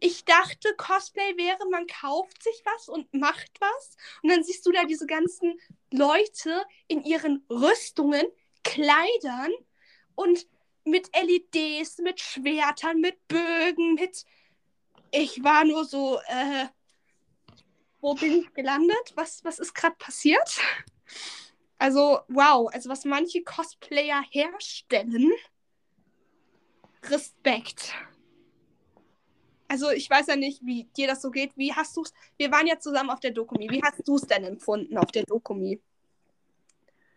[0.00, 3.96] ich dachte, Cosplay wäre, man kauft sich was und macht was.
[4.22, 5.60] Und dann siehst du da diese ganzen
[5.92, 8.26] Leute in ihren Rüstungen,
[8.64, 9.52] Kleidern
[10.14, 10.46] und
[10.84, 14.24] mit LEDs, mit Schwertern, mit Bögen, mit.
[15.10, 16.66] Ich war nur so, äh,
[18.00, 19.12] wo bin ich gelandet?
[19.14, 20.60] Was, was ist gerade passiert?
[21.78, 25.30] Also, wow, also was manche Cosplayer herstellen.
[27.04, 27.94] Respekt.
[29.70, 31.56] Also ich weiß ja nicht, wie dir das so geht.
[31.56, 32.12] Wie hast du es?
[32.36, 33.70] Wir waren ja zusammen auf der Dokumi.
[33.70, 35.80] Wie hast du es denn empfunden auf der Dokumi?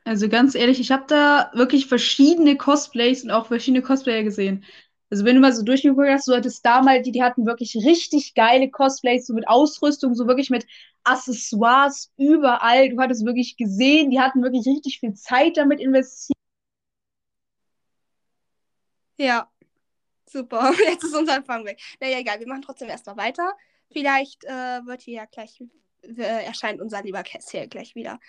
[0.04, 4.64] Also ganz ehrlich, ich habe da wirklich verschiedene Cosplays und auch verschiedene Cosplayer gesehen.
[5.10, 8.36] Also wenn du mal so durchgeguckt hast, du hattest damals, die, die hatten wirklich richtig
[8.36, 10.68] geile Cosplays, so mit Ausrüstung, so wirklich mit
[11.04, 12.90] Accessoires überall.
[12.90, 16.38] Du hattest wirklich gesehen, die hatten wirklich richtig viel Zeit damit investiert.
[19.18, 19.50] Ja,
[20.34, 21.80] Super, jetzt ist unser Empfang weg.
[22.02, 23.56] Naja, egal, wir machen trotzdem erstmal weiter.
[23.92, 25.64] Vielleicht äh, wird hier ja gleich,
[26.02, 28.20] äh, erscheint unser lieber Cass hier gleich wieder.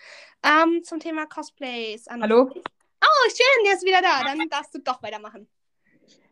[0.42, 2.04] Ähm, zum Thema Cosplays.
[2.10, 2.50] Hallo?
[2.52, 4.22] Oh, schön, der ist wieder da.
[4.22, 5.48] Dann darfst du doch weitermachen.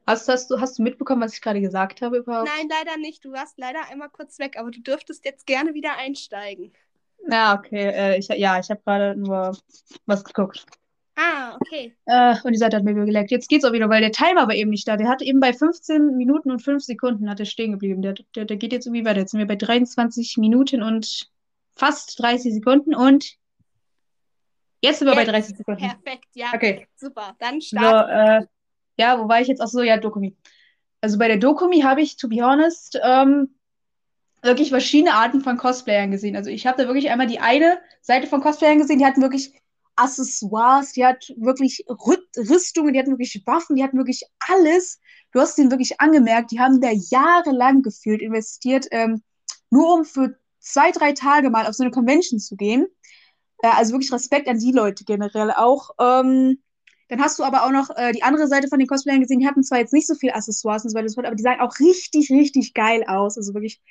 [0.06, 2.50] Hast, hast, du, hast du mitbekommen, was ich gerade gesagt habe überhaupt?
[2.54, 3.24] Nein, leider nicht.
[3.24, 6.74] Du warst leider einmal kurz weg, aber du dürftest jetzt gerne wieder einsteigen.
[7.30, 7.88] Ja, okay.
[7.88, 9.56] Äh, ich, ja, ich habe gerade nur
[10.04, 10.66] was geguckt.
[11.16, 11.94] Ah, okay.
[12.06, 13.30] Äh, und die Seite hat mir geleckt.
[13.30, 14.96] Jetzt geht's auch wieder, weil der Timer war eben nicht da.
[14.96, 18.02] Der hat eben bei 15 Minuten und 5 Sekunden hat er stehen geblieben.
[18.02, 19.20] Der, der, der geht jetzt irgendwie weiter.
[19.20, 21.30] Jetzt sind wir bei 23 Minuten und
[21.74, 23.36] fast 30 Sekunden und
[24.80, 25.26] jetzt sind wir jetzt.
[25.26, 25.80] bei 30 Sekunden.
[25.80, 26.50] Perfekt, ja.
[26.54, 26.86] Okay.
[26.96, 28.40] Super, dann starten.
[28.40, 28.46] So, äh,
[28.98, 29.60] ja, wo war ich jetzt?
[29.60, 30.36] Ach so, ja, Dokumi.
[31.00, 33.54] Also bei der Dokumi habe ich, to be honest, ähm,
[34.42, 36.36] wirklich verschiedene Arten von Cosplayern gesehen.
[36.36, 39.52] Also ich habe da wirklich einmal die eine Seite von Cosplayern gesehen, die hatten wirklich
[39.96, 45.00] Accessoires, die hat wirklich Rüstungen, die hat wirklich Waffen, die hat wirklich alles.
[45.32, 49.22] Du hast den wirklich angemerkt, die haben da jahrelang gefühlt investiert, ähm,
[49.70, 52.86] nur um für zwei, drei Tage mal auf so eine Convention zu gehen.
[53.62, 55.90] Äh, also wirklich Respekt an die Leute generell auch.
[55.98, 56.58] Ähm,
[57.08, 59.46] dann hast du aber auch noch äh, die andere Seite von den Cosplayern gesehen, die
[59.46, 62.30] hatten zwar jetzt nicht so viel Accessoires und so weiter, aber die sahen auch richtig,
[62.30, 63.36] richtig geil aus.
[63.36, 63.82] Also wirklich,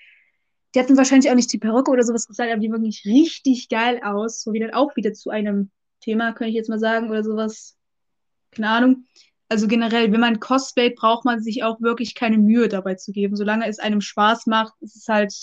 [0.73, 4.01] die hatten wahrscheinlich auch nicht die Perücke oder sowas gesagt, aber die wirklich richtig geil
[4.03, 4.41] aus.
[4.41, 5.69] So wie dann auch wieder zu einem
[6.01, 7.77] Thema, könnte ich jetzt mal sagen, oder sowas.
[8.51, 9.05] Keine Ahnung.
[9.49, 13.35] Also generell, wenn man cosplayt, braucht man sich auch wirklich keine Mühe dabei zu geben.
[13.35, 15.33] Solange es einem Spaß macht, ist es halt,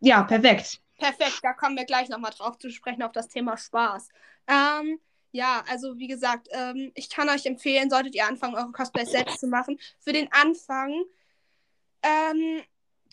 [0.00, 0.80] ja, perfekt.
[0.96, 4.08] Perfekt, da kommen wir gleich nochmal drauf zu sprechen, auf das Thema Spaß.
[4.46, 4.98] Ähm,
[5.32, 9.38] ja, also wie gesagt, ähm, ich kann euch empfehlen, solltet ihr anfangen, eure Cosplays selbst
[9.38, 9.78] zu machen.
[10.00, 11.04] Für den Anfang
[12.02, 12.62] ähm,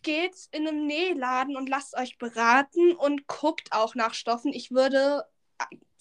[0.03, 4.53] geht in einem Nähladen und lasst euch beraten und guckt auch nach Stoffen.
[4.53, 5.25] Ich würde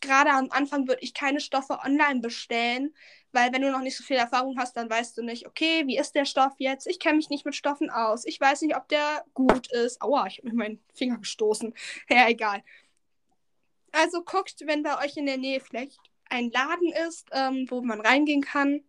[0.05, 2.95] gerade am Anfang würde ich keine Stoffe online bestellen,
[3.33, 5.99] weil wenn du noch nicht so viel Erfahrung hast, dann weißt du nicht, okay, wie
[5.99, 6.87] ist der Stoff jetzt?
[6.87, 8.25] Ich kenne mich nicht mit Stoffen aus.
[8.25, 10.01] Ich weiß nicht, ob der gut ist.
[10.03, 11.75] Aua, ich habe mir meinen Finger gestoßen.
[12.09, 12.62] Ja, egal.
[13.93, 18.01] Also guckt, wenn bei euch in der Nähe vielleicht ein Laden ist, ähm, wo man
[18.01, 18.83] reingehen kann,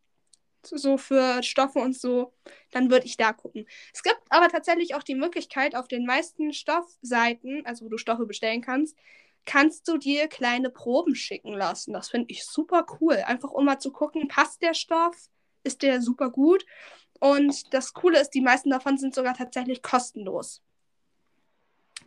[0.64, 2.34] so für Stoffe und so,
[2.72, 3.68] dann würde ich da gucken.
[3.94, 8.26] Es gibt aber tatsächlich auch die Möglichkeit, auf den meisten Stoffseiten, also wo du Stoffe
[8.26, 8.98] bestellen kannst,
[9.46, 11.94] kannst du dir kleine Proben schicken lassen.
[11.94, 13.16] Das finde ich super cool.
[13.16, 15.16] Einfach um mal zu gucken, passt der Stoff?
[15.64, 16.66] Ist der super gut?
[17.20, 20.62] Und das Coole ist, die meisten davon sind sogar tatsächlich kostenlos.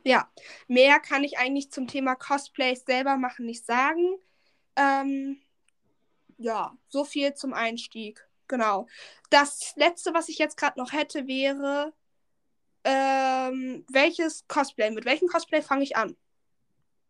[0.05, 0.31] Ja,
[0.69, 4.19] mehr kann ich eigentlich zum Thema Cosplays selber machen nicht sagen.
[4.77, 5.41] Ähm,
[6.37, 8.27] ja, so viel zum Einstieg.
[8.47, 8.87] Genau.
[9.31, 11.93] Das letzte, was ich jetzt gerade noch hätte, wäre,
[12.85, 14.91] ähm, welches Cosplay?
[14.91, 16.17] Mit welchem Cosplay fange ich an?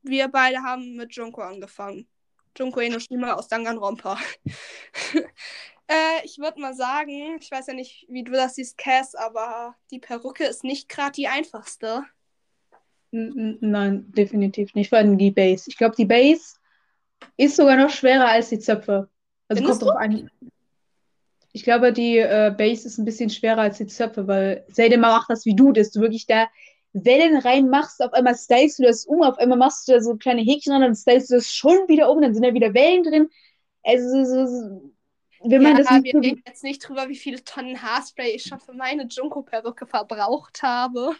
[0.08, 2.08] Wir beide haben mit Junko angefangen.
[2.56, 4.18] Junko Enoshima aus Danganronpa.
[5.14, 9.76] äh, ich würde mal sagen, ich weiß ja nicht, wie du das siehst, Cass, aber
[9.90, 12.04] die Perücke ist nicht gerade die einfachste.
[13.10, 14.90] Nein, definitiv nicht.
[14.90, 15.64] Vor allem die Base.
[15.68, 16.56] Ich glaube, die Base
[17.36, 19.08] ist sogar noch schwerer als die Zöpfe.
[19.48, 20.30] Also Findest kommt drauf an.
[21.52, 25.30] Ich glaube, die äh, Base ist ein bisschen schwerer als die Zöpfe, weil Seidema macht
[25.30, 26.48] das wie du, dass du wirklich da
[26.92, 30.42] Wellen reinmachst, auf einmal stylst du das um, auf einmal machst du da so kleine
[30.42, 33.30] Häkchen ran, dann stylst du das schon wieder um, dann sind da wieder Wellen drin.
[33.82, 34.92] Also so, so
[35.40, 38.42] wenn man ja, das nicht wir reden jetzt nicht drüber, wie viele Tonnen Haarspray ich
[38.42, 41.14] schon für meine Junko-Perücke verbraucht habe.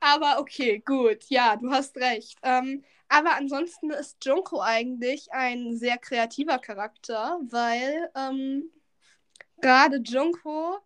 [0.00, 1.24] Aber okay, gut.
[1.28, 2.38] Ja, du hast recht.
[2.42, 8.70] Ähm, aber ansonsten ist Junko eigentlich ein sehr kreativer Charakter, weil ähm,
[9.60, 10.78] gerade Junko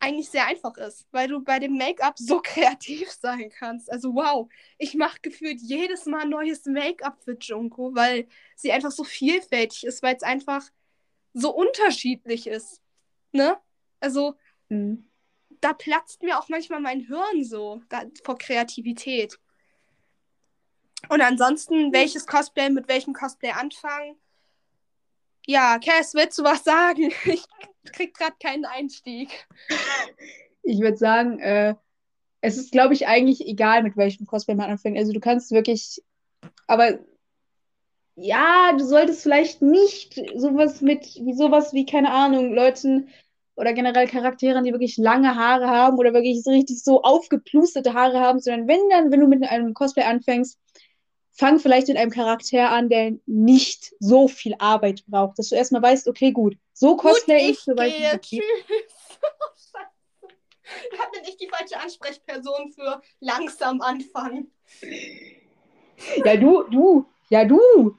[0.00, 3.90] eigentlich sehr einfach ist, weil du bei dem Make-up so kreativ sein kannst.
[3.90, 9.04] Also wow, ich mache gefühlt jedes Mal neues Make-up für Junko, weil sie einfach so
[9.04, 10.62] vielfältig ist, weil es einfach
[11.34, 12.82] so unterschiedlich ist.
[13.32, 13.58] Ne?
[14.00, 14.36] Also
[14.68, 15.08] Mhm.
[15.60, 19.38] da platzt mir auch manchmal mein Hirn so da, vor Kreativität.
[21.08, 24.16] Und ansonsten, welches Cosplay mit welchem Cosplay anfangen?
[25.46, 27.12] Ja, Cass, willst du was sagen?
[27.24, 27.44] Ich
[27.92, 29.46] krieg gerade keinen Einstieg.
[30.62, 31.74] Ich würde sagen, äh,
[32.40, 34.98] es ist, glaube ich, eigentlich egal, mit welchem Cosplay man anfängt.
[34.98, 36.02] Also du kannst wirklich,
[36.66, 36.98] aber
[38.14, 43.08] ja, du solltest vielleicht nicht sowas mit, wie sowas wie, keine Ahnung, Leuten
[43.54, 48.20] oder generell Charakteren, die wirklich lange Haare haben oder wirklich so richtig so aufgeplusterte Haare
[48.20, 50.58] haben, sondern wenn dann, wenn du mit einem Cosplay anfängst,
[51.38, 55.82] fang vielleicht mit einem Charakter an, der nicht so viel Arbeit braucht, dass du erstmal
[55.82, 58.20] weißt, okay, gut, so Gut, Cosplay ich ist soweit gehe.
[58.20, 58.40] Tschüss.
[59.72, 60.34] Scheiße.
[60.92, 64.50] Ich hatte nicht die falsche Ansprechperson für langsam anfangen.
[66.24, 67.96] Ja, du, du, ja, du,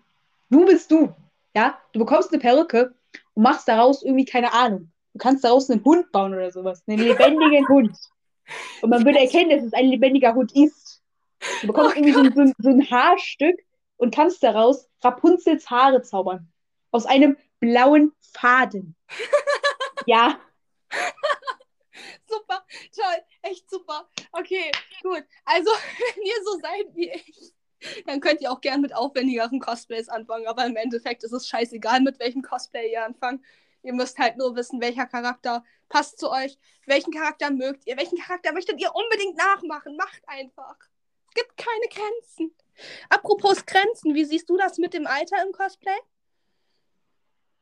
[0.50, 1.14] du bist du.
[1.56, 2.94] Ja, du bekommst eine Perücke
[3.36, 4.92] und machst daraus irgendwie, keine Ahnung.
[5.14, 6.84] Du kannst daraus einen Hund bauen oder sowas.
[6.88, 7.98] Einen lebendigen Hund.
[8.82, 10.99] Und man würde erkennen, dass es ein lebendiger Hund ist.
[11.62, 13.60] Du bekommst Oh irgendwie so, ein- so, so ein Haarstück
[13.98, 16.52] und kannst daraus Rapunzels Haare zaubern.
[16.92, 18.96] Aus einem blauen Faden.
[20.06, 20.40] Ja,
[22.26, 22.64] Super,
[22.96, 24.08] toll, echt super.
[24.32, 24.72] Okay,
[25.04, 25.24] gut.
[25.46, 25.70] Also,
[26.16, 27.54] wenn ihr so seid wie ich,
[28.06, 30.48] dann könnt ihr auch gern mit aufwendigeren Cosplays anfangen.
[30.48, 33.44] Aber im Endeffekt ist es scheißegal, mit welchem Cosplay ihr anfangt.
[33.84, 38.18] Ihr müsst halt nur wissen, welcher Charakter passt zu euch, welchen Charakter mögt ihr, welchen
[38.20, 39.96] Charakter möchtet ihr unbedingt nachmachen.
[39.96, 40.78] Macht einfach.
[41.40, 42.52] Gibt keine Grenzen.
[43.10, 45.98] Apropos Grenzen, wie siehst du das mit dem Alter im Cosplay?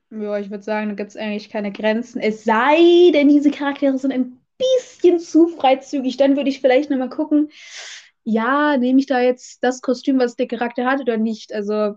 [0.10, 2.20] Ja, ich würde sagen, da gibt es eigentlich keine Grenzen.
[2.20, 6.18] Es sei denn, diese Charaktere sind ein bisschen zu freizügig.
[6.18, 7.52] Dann würde ich vielleicht nochmal gucken,
[8.24, 11.54] ja, nehme ich da jetzt das Kostüm, was der Charakter hat oder nicht?
[11.54, 11.96] Also,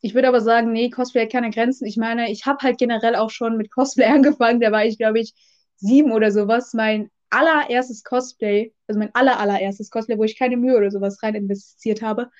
[0.00, 1.86] ich würde aber sagen, nee, Cosplay hat keine Grenzen.
[1.86, 4.60] Ich meine, ich habe halt generell auch schon mit Cosplay angefangen.
[4.60, 5.34] Da war ich, glaube ich,
[5.76, 6.72] sieben oder sowas.
[6.74, 11.34] Mein allererstes Cosplay, also mein aller, allererstes Cosplay, wo ich keine Mühe oder sowas rein
[11.34, 12.30] investiert habe,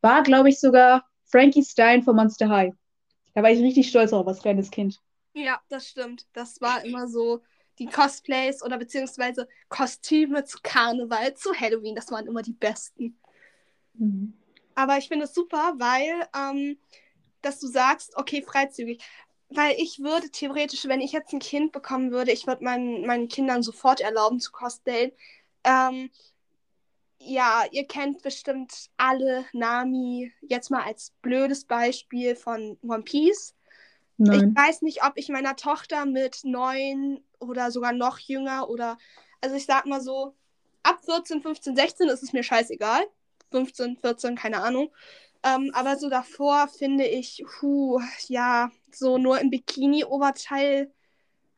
[0.00, 2.74] war, glaube ich, sogar Frankie Stein von Monster High.
[3.34, 5.00] Da war ich richtig stolz drauf als kleines Kind.
[5.34, 6.26] Ja, das stimmt.
[6.32, 7.42] Das war immer so
[7.78, 11.94] die Cosplays oder beziehungsweise Kostüme zu Karneval, zu Halloween.
[11.94, 13.18] Das waren immer die besten.
[13.94, 14.34] Mhm.
[14.74, 16.78] Aber ich finde es super, weil, ähm,
[17.40, 19.02] dass du sagst, okay, freizügig.
[19.54, 23.28] Weil ich würde theoretisch, wenn ich jetzt ein Kind bekommen würde, ich würde meinen, meinen
[23.28, 25.12] Kindern sofort erlauben zu cosplayen.
[25.64, 26.10] Ähm,
[27.18, 33.54] ja, ihr kennt bestimmt alle Nami, jetzt mal als blödes Beispiel von One Piece.
[34.18, 34.54] Ich Nein.
[34.54, 38.98] weiß nicht, ob ich meiner Tochter mit neun oder sogar noch jünger oder,
[39.40, 40.34] also ich sag mal so,
[40.82, 43.02] ab 14, 15, 16 ist es mir scheißegal.
[43.50, 44.90] 15, 14, keine Ahnung.
[45.44, 50.92] Ähm, aber so davor finde ich, puh, ja, so nur im Bikini-Oberteil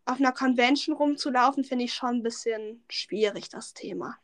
[0.07, 4.19] auf einer Convention rumzulaufen, finde ich schon ein bisschen schwierig, das Thema.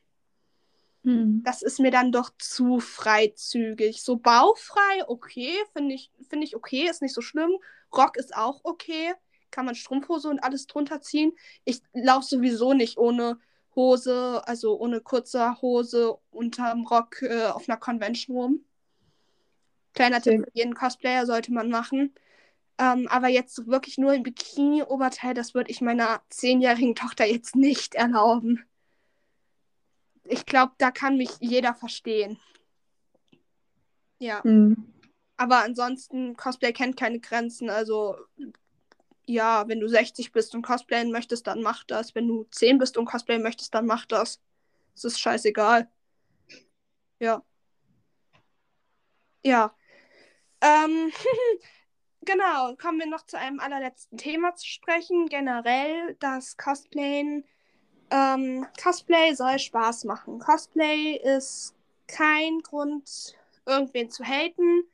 [1.02, 1.42] Mhm.
[1.44, 4.02] Das ist mir dann doch zu freizügig.
[4.02, 7.52] So bauchfrei, okay, finde ich, finde ich okay, ist nicht so schlimm.
[7.96, 9.14] Rock ist auch okay.
[9.50, 11.32] Kann man Strumpfhose und alles drunter ziehen.
[11.64, 13.38] Ich laufe sowieso nicht ohne
[13.74, 18.64] Hose, also ohne kurze Hose unterm Rock äh, auf einer Convention rum.
[19.94, 22.14] Kleiner Tipp für jeden Cosplayer sollte man machen.
[22.80, 27.94] Ähm, aber jetzt wirklich nur im Bikini-Oberteil, das würde ich meiner zehnjährigen Tochter jetzt nicht
[27.94, 28.64] erlauben.
[30.24, 32.38] Ich glaube, da kann mich jeder verstehen.
[34.18, 34.94] Ja, Mhm.
[35.36, 37.68] aber ansonsten, Cosplay kennt keine Grenzen.
[37.68, 38.16] Also,
[39.26, 42.14] ja, wenn du 60 bist und cosplayen möchtest, dann mach das.
[42.14, 44.40] Wenn du 10 bist und cosplayen möchtest, dann mach das.
[44.94, 45.90] Es ist scheißegal.
[47.18, 47.42] Ja.
[49.44, 49.74] Ja.
[50.62, 51.12] Ähm,
[52.22, 55.26] genau, kommen wir noch zu einem allerletzten Thema zu sprechen.
[55.28, 57.44] Generell das Cosplayen.
[58.10, 60.38] Ähm, Cosplay soll Spaß machen.
[60.40, 61.74] Cosplay ist
[62.08, 64.84] kein Grund, irgendwen zu haten.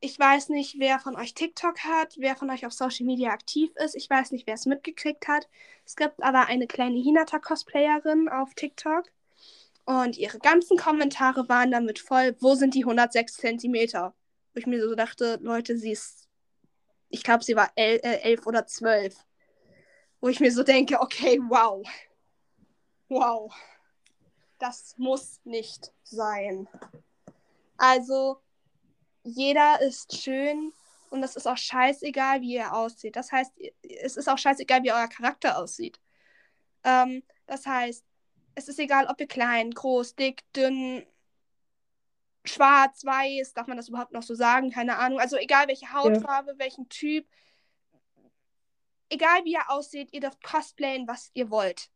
[0.00, 3.70] ich weiß nicht, wer von euch TikTok hat, wer von euch auf Social Media aktiv
[3.76, 3.94] ist.
[3.94, 5.48] Ich weiß nicht, wer es mitgekriegt hat.
[5.86, 9.04] Es gibt aber eine kleine Hinata-Cosplayerin auf TikTok.
[9.84, 14.14] Und ihre ganzen Kommentare waren damit voll, wo sind die 106 Zentimeter?
[14.54, 16.21] Wo ich mir so dachte, Leute, sie ist,
[17.12, 19.14] ich glaube, sie war el äh, elf oder zwölf.
[20.20, 21.86] Wo ich mir so denke, okay, wow.
[23.08, 23.54] Wow.
[24.58, 26.68] Das muss nicht sein.
[27.76, 28.40] Also,
[29.24, 30.72] jeder ist schön
[31.10, 33.16] und es ist auch scheißegal, wie er aussieht.
[33.16, 36.00] Das heißt, es ist auch scheißegal, wie euer Charakter aussieht.
[36.84, 38.04] Ähm, das heißt,
[38.54, 41.04] es ist egal, ob ihr klein, groß, dick, dünn,
[42.44, 44.70] schwarz, weiß, darf man das überhaupt noch so sagen?
[44.70, 45.20] Keine Ahnung.
[45.20, 46.58] Also egal welche Hautfarbe, ja.
[46.58, 47.26] welchen Typ.
[49.08, 51.90] Egal wie ihr aussieht, ihr dürft cosplayen, was ihr wollt.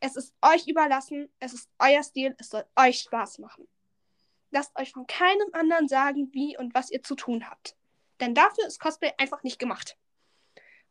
[0.00, 3.68] Es ist euch überlassen, es ist euer Stil, es soll euch Spaß machen.
[4.50, 7.76] Lasst euch von keinem anderen sagen, wie und was ihr zu tun habt.
[8.20, 9.96] Denn dafür ist Cosplay einfach nicht gemacht.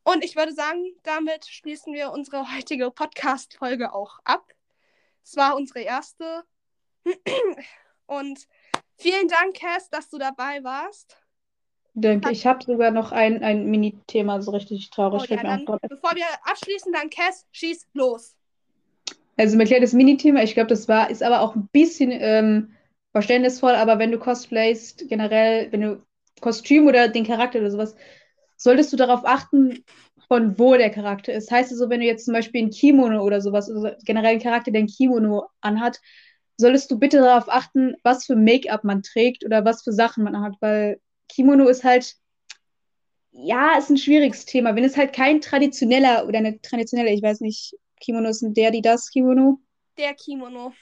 [0.03, 4.51] Und ich würde sagen, damit schließen wir unsere heutige Podcast-Folge auch ab.
[5.23, 6.43] Es war unsere erste.
[8.07, 8.47] Und
[9.01, 11.17] vielen Dank, Cass, dass du dabei warst.
[11.93, 12.31] Danke.
[12.31, 15.23] Ich habe sogar noch ein, ein Mini-Thema, so richtig traurig.
[15.29, 18.35] Oh, ja, dann, bevor wir abschließen, dann Cass, schieß los.
[19.37, 22.73] Also ein kleines Mini-Thema, ich glaube, das war, ist aber auch ein bisschen ähm,
[23.11, 26.03] verständnisvoll, aber wenn du cosplayst, generell, wenn du
[26.39, 27.95] Kostüm oder den Charakter oder sowas,
[28.55, 29.83] solltest du darauf achten,
[30.27, 31.51] von wo der Charakter ist.
[31.51, 34.41] Heißt es so, wenn du jetzt zum Beispiel ein Kimono oder sowas, also generell ein
[34.41, 35.99] Charakter, der ein Kimono anhat,
[36.61, 40.39] solltest du bitte darauf achten, was für Make-up man trägt oder was für Sachen man
[40.41, 42.15] hat, weil Kimono ist halt,
[43.31, 44.75] ja, ist ein schwieriges Thema.
[44.75, 48.71] Wenn es halt kein traditioneller oder eine traditionelle, ich weiß nicht, Kimono ist ein der,
[48.71, 49.59] die das Kimono?
[49.97, 50.73] Der Kimono.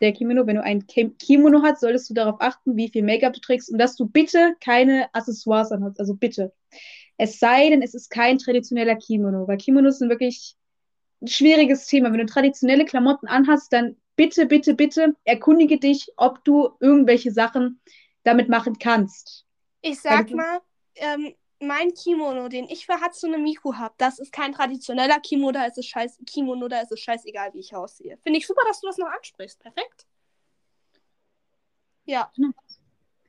[0.00, 3.40] Der Kimono, wenn du ein Kimono hast, solltest du darauf achten, wie viel Make-up du
[3.40, 6.00] trägst und dass du bitte keine Accessoires anhast.
[6.00, 6.52] Also bitte.
[7.16, 10.56] Es sei denn, es ist kein traditioneller Kimono, weil Kimonos sind wirklich
[11.22, 12.12] ein schwieriges Thema.
[12.12, 17.80] Wenn du traditionelle Klamotten anhast, dann bitte, bitte, bitte erkundige dich, ob du irgendwelche Sachen
[18.22, 19.44] damit machen kannst.
[19.82, 20.60] Ich sag mal,
[20.96, 25.66] ähm, mein Kimono, den ich für Hatsune Miku habe, das ist kein traditioneller Kimono, da
[25.66, 28.18] ist es scheiß Kimono, da ist es scheißegal, wie ich aussehe.
[28.22, 29.60] Finde ich super, dass du das noch ansprichst.
[29.60, 30.06] Perfekt.
[32.04, 32.30] Ja.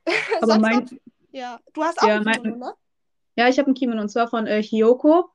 [0.41, 0.99] Aber mein.
[1.31, 2.73] Ja, du hast auch ja, ein Kimono, mein, ne?
[3.35, 5.29] Ja, ich habe ein Kimono und zwar von äh, Hyoko.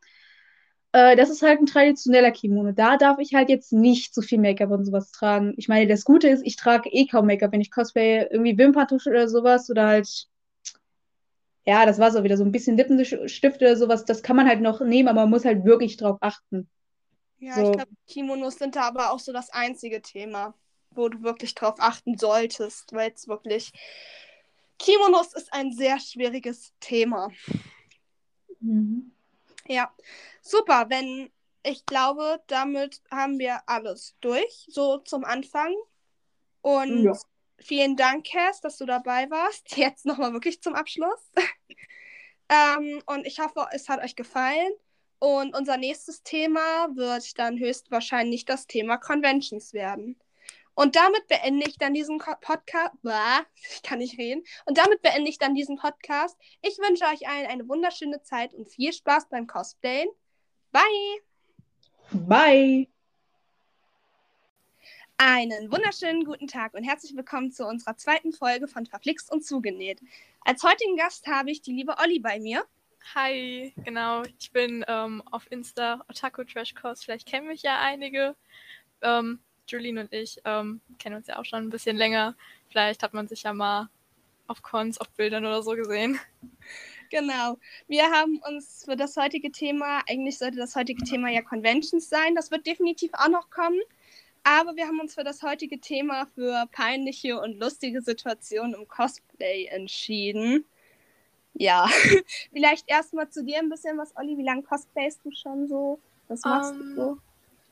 [0.93, 2.73] Äh, das ist halt ein traditioneller Kimono.
[2.73, 5.55] Da darf ich halt jetzt nicht so viel Make-up und sowas tragen.
[5.57, 9.11] Ich meine, das Gute ist, ich trage eh kaum Make-up, wenn ich Cosplay irgendwie Wimperntusche
[9.11, 10.27] oder sowas oder halt.
[11.65, 14.05] Ja, das war so wieder so ein bisschen Lippenstift oder sowas.
[14.05, 16.69] Das kann man halt noch nehmen, aber man muss halt wirklich drauf achten.
[17.39, 17.63] Ja, so.
[17.63, 20.55] ich glaube, Kimonos sind da aber auch so das einzige Thema,
[20.91, 23.71] wo du wirklich drauf achten solltest, weil es wirklich.
[24.79, 27.31] Kimonos ist ein sehr schwieriges Thema.
[28.61, 29.13] Mhm.
[29.71, 29.95] Ja,
[30.43, 30.87] super.
[30.89, 31.31] Wenn
[31.63, 35.73] ich glaube, damit haben wir alles durch, so zum Anfang.
[36.61, 37.13] Und ja.
[37.59, 39.71] vielen Dank, Cass, dass du dabei warst.
[39.77, 41.31] Jetzt nochmal wirklich zum Abschluss.
[42.49, 44.73] ähm, und ich hoffe, es hat euch gefallen.
[45.21, 50.19] Und unser nächstes Thema wird dann höchstwahrscheinlich das Thema Conventions werden.
[50.81, 52.95] Und damit beende ich dann diesen Podcast.
[53.71, 54.43] Ich kann nicht reden.
[54.65, 56.39] Und damit beende ich dann diesen Podcast.
[56.63, 60.09] Ich wünsche euch allen eine wunderschöne Zeit und viel Spaß beim Cosplayen.
[60.73, 61.21] Bye.
[62.13, 62.89] Bye.
[65.19, 70.01] Einen wunderschönen guten Tag und herzlich willkommen zu unserer zweiten Folge von Verflixt und Zugenäht.
[70.47, 72.65] Als heutigen Gast habe ich die liebe Olli bei mir.
[73.15, 74.23] Hi, genau.
[74.39, 77.05] Ich bin ähm, auf Insta Otaku Trash Course.
[77.05, 78.35] Vielleicht kennen mich ja einige.
[79.03, 82.35] Ähm, Julien und ich ähm, kennen uns ja auch schon ein bisschen länger.
[82.69, 83.89] Vielleicht hat man sich ja mal
[84.47, 86.19] auf Cons, auf Bildern oder so gesehen.
[87.11, 87.59] Genau.
[87.89, 92.37] Wir haben uns für das heutige Thema, eigentlich sollte das heutige Thema ja Conventions sein.
[92.37, 93.81] Das wird definitiv auch noch kommen.
[94.43, 99.67] Aber wir haben uns für das heutige Thema für peinliche und lustige Situationen im Cosplay
[99.67, 100.65] entschieden.
[101.55, 101.89] Ja,
[102.53, 104.39] vielleicht erstmal zu dir ein bisschen was, Olli.
[104.39, 105.99] Wie lange cosplayst du schon so?
[106.29, 107.19] Was machst um, du ähm, so?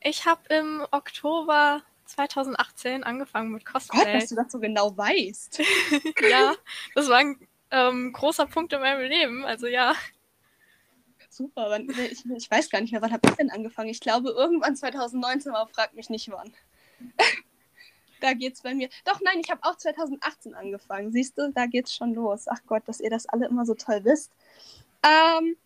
[0.01, 4.05] Ich habe im Oktober 2018 angefangen mit Cosplay.
[4.05, 5.61] Gott, dass du das so genau weißt.
[6.31, 6.55] ja,
[6.95, 7.39] das war ein
[7.71, 9.45] ähm, großer Punkt in meinem Leben.
[9.45, 9.95] Also ja.
[11.29, 13.91] Super, wann, ich, ich, weiß gar nicht mehr, wann habe ich denn angefangen?
[13.91, 16.53] Ich glaube irgendwann 2019, aber frag mich nicht wann.
[18.21, 18.89] da geht's bei mir.
[19.05, 21.13] Doch, nein, ich habe auch 2018 angefangen.
[21.13, 22.49] Siehst du, da geht's schon los.
[22.49, 24.33] Ach Gott, dass ihr das alle immer so toll wisst.
[25.03, 25.57] Ähm,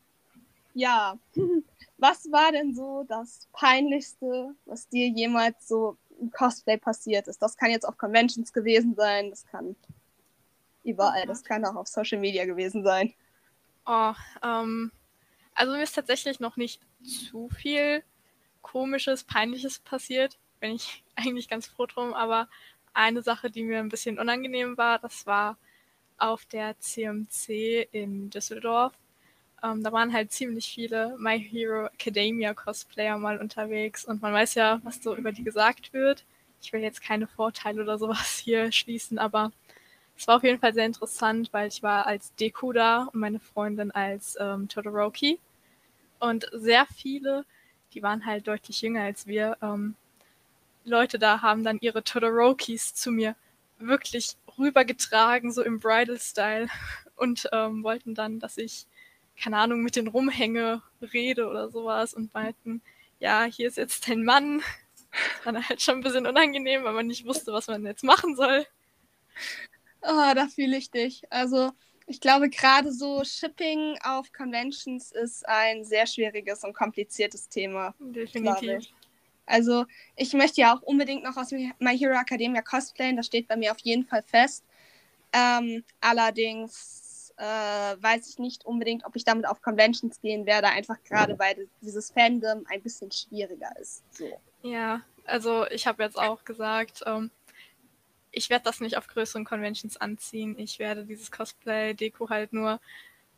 [0.75, 1.17] ja.
[2.03, 7.41] Was war denn so das Peinlichste, was dir jemals so im Cosplay passiert ist?
[7.41, 9.77] Das kann jetzt auf Conventions gewesen sein, das kann
[10.85, 11.27] Überall.
[11.27, 13.15] Das kann auch auf Social Media gewesen sein.
[13.87, 14.91] Oh, ähm,
[15.55, 16.81] also mir ist tatsächlich noch nicht
[17.31, 18.03] zu viel
[18.63, 20.39] komisches, peinliches passiert.
[20.61, 22.49] Bin ich eigentlich ganz froh drum, aber
[22.95, 25.57] eine Sache, die mir ein bisschen unangenehm war, das war
[26.19, 28.93] auf der CMC in Düsseldorf.
[29.63, 34.55] Ähm, da waren halt ziemlich viele My Hero Academia Cosplayer mal unterwegs und man weiß
[34.55, 36.25] ja, was so über die gesagt wird.
[36.61, 39.53] Ich will jetzt keine Vorteile oder sowas hier schließen, aber
[40.17, 43.41] es war auf jeden Fall sehr interessant, weil ich war als Deku da und meine
[43.41, 45.39] Freundin als ähm, Todoroki.
[46.21, 47.45] Und sehr viele,
[47.95, 49.97] die waren halt deutlich jünger als wir, ähm,
[50.85, 53.37] Leute da haben dann ihre Todorokis zu mir
[53.79, 56.69] wirklich rübergetragen, so im Bridal-Style
[57.17, 58.87] und ähm, wollten dann, dass ich,
[59.41, 62.83] keine Ahnung, mit den rumhänge, rede oder sowas und meinten,
[63.19, 64.63] ja, hier ist jetzt dein Mann.
[65.11, 68.03] Das war dann halt schon ein bisschen unangenehm, weil man nicht wusste, was man jetzt
[68.03, 68.67] machen soll.
[70.01, 71.23] Oh, da fühle ich dich.
[71.31, 71.71] Also,
[72.07, 77.95] ich glaube, gerade so Shipping auf Conventions ist ein sehr schwieriges und kompliziertes Thema.
[77.99, 78.89] Definitiv.
[79.47, 79.85] Also
[80.17, 83.73] ich möchte ja auch unbedingt noch aus My Hero Academia cosplayen, das steht bei mir
[83.73, 84.65] auf jeden Fall fest.
[85.33, 87.02] Ähm, allerdings
[87.37, 91.69] äh, weiß ich nicht unbedingt, ob ich damit auf Conventions gehen werde, einfach gerade weil
[91.81, 94.03] dieses Fandom ein bisschen schwieriger ist.
[94.15, 94.41] So.
[94.63, 97.31] Ja, also ich habe jetzt auch gesagt, ähm,
[98.31, 100.59] ich werde das nicht auf größeren Conventions anziehen.
[100.59, 102.81] Ich werde dieses Cosplay-Deko halt nur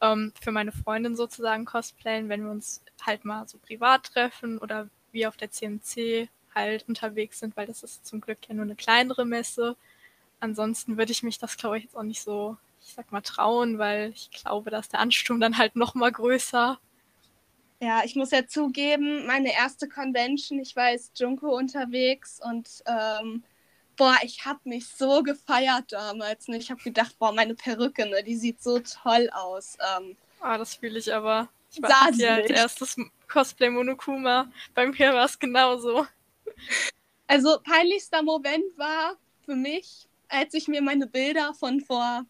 [0.01, 4.89] ähm, für meine Freundin sozusagen cosplayen, wenn wir uns halt mal so privat treffen oder
[5.13, 8.77] wie auf der CMC halt unterwegs sind, weil das ist zum Glück ja nur eine
[8.77, 9.77] kleinere Messe.
[10.41, 13.79] Ansonsten würde ich mich das, glaube ich, jetzt auch nicht so, ich sag mal, trauen,
[13.79, 16.79] weil ich glaube, dass der Ansturm dann halt noch mal größer.
[17.81, 23.43] Ja, ich muss ja zugeben, meine erste Convention, ich war als Junko unterwegs und ähm,
[23.97, 26.49] boah, ich habe mich so gefeiert damals.
[26.49, 26.59] Ne?
[26.59, 29.77] Ich habe gedacht, boah, meine Perücke, ne, die sieht so toll aus.
[29.99, 31.49] Ähm, ah, das fühle ich aber.
[31.73, 32.97] Ich war ja als erstes
[33.29, 34.51] Cosplay Monokuma.
[34.75, 36.07] Bei mir war es genauso.
[37.27, 42.25] Also peinlichster Moment war für mich, als ich mir meine Bilder von vor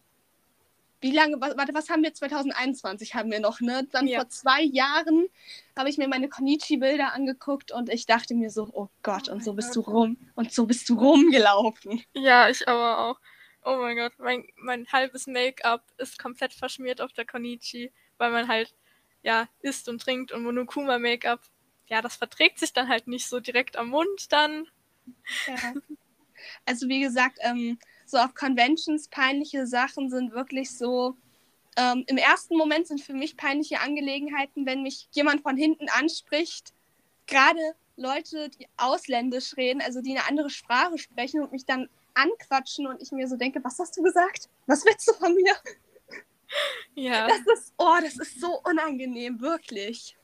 [1.05, 3.87] wie lange, warte, was haben wir 2021 haben wir noch, ne?
[3.91, 4.21] Dann ja.
[4.21, 5.27] vor zwei Jahren
[5.77, 9.53] habe ich mir meine Konichi-Bilder angeguckt und ich dachte mir so, oh Gott, und so
[9.53, 9.85] bist Gott.
[9.85, 12.03] du rum und so bist du rumgelaufen.
[12.15, 13.19] Ja, ich aber auch.
[13.63, 18.47] Oh mein Gott, mein, mein halbes Make-up ist komplett verschmiert auf der Konichi, weil man
[18.47, 18.73] halt
[19.21, 21.41] ja, isst und trinkt und Monokuma-Make-up,
[21.85, 24.67] ja, das verträgt sich dann halt nicht so direkt am Mund dann.
[25.45, 25.73] Ja.
[26.65, 31.15] Also wie gesagt, ähm, so auf Conventions peinliche Sachen sind wirklich so.
[31.77, 36.73] Ähm, Im ersten Moment sind für mich peinliche Angelegenheiten, wenn mich jemand von hinten anspricht.
[37.27, 42.87] Gerade Leute, die ausländisch reden, also die eine andere Sprache sprechen und mich dann anquatschen
[42.87, 44.49] und ich mir so denke, was hast du gesagt?
[44.67, 45.53] Was willst du von mir?
[46.95, 47.27] Ja.
[47.45, 50.15] Das ist, oh, das ist so unangenehm, wirklich.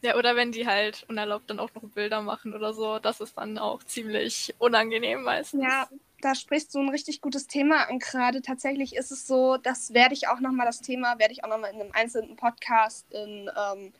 [0.00, 3.36] Ja, oder wenn die halt unerlaubt dann auch noch Bilder machen oder so, das ist
[3.36, 5.62] dann auch ziemlich unangenehm meistens.
[5.62, 5.88] Ja,
[6.24, 8.40] da sprichst du ein richtig gutes Thema an gerade.
[8.40, 11.72] Tatsächlich ist es so, das werde ich auch nochmal, das Thema werde ich auch nochmal
[11.74, 13.92] in einem einzelnen Podcast in ähm,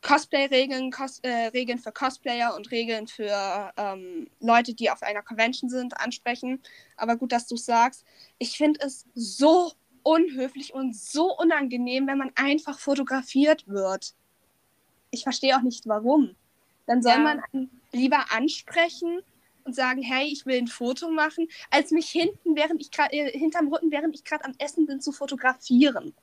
[0.00, 5.68] Cosplay-Regeln, Cos äh, Regeln für Cosplayer und Regeln für ähm, Leute, die auf einer Convention
[5.68, 6.60] sind, ansprechen.
[6.96, 8.06] Aber gut, dass du es sagst.
[8.38, 9.72] Ich finde es so
[10.02, 14.14] unhöflich und so unangenehm, wenn man einfach fotografiert wird.
[15.10, 16.34] Ich verstehe auch nicht warum.
[16.86, 17.18] Dann soll ja.
[17.18, 19.20] man lieber ansprechen
[19.64, 23.38] und sagen, hey, ich will ein Foto machen, als mich hinten, während ich gerade äh,
[23.38, 26.14] hinterm Rücken, während ich gerade am Essen bin, zu fotografieren.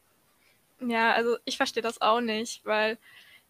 [0.82, 2.98] Ja, also ich verstehe das auch nicht, weil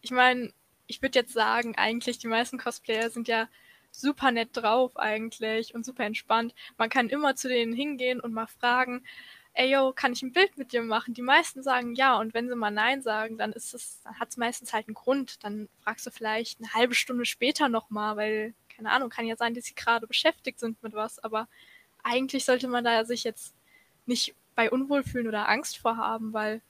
[0.00, 0.52] ich meine,
[0.86, 3.48] ich würde jetzt sagen, eigentlich die meisten Cosplayer sind ja
[3.92, 6.54] super nett drauf eigentlich und super entspannt.
[6.76, 9.04] Man kann immer zu denen hingehen und mal fragen,
[9.54, 11.14] ey yo, kann ich ein Bild mit dir machen?
[11.14, 14.30] Die meisten sagen ja und wenn sie mal nein sagen, dann ist es, dann hat
[14.30, 15.44] es meistens halt einen Grund.
[15.44, 19.52] Dann fragst du vielleicht eine halbe Stunde später nochmal, weil, keine Ahnung, kann ja sein,
[19.54, 21.48] dass sie gerade beschäftigt sind mit was, aber
[22.02, 23.54] eigentlich sollte man da sich jetzt
[24.06, 26.62] nicht bei Unwohl fühlen oder Angst vorhaben, weil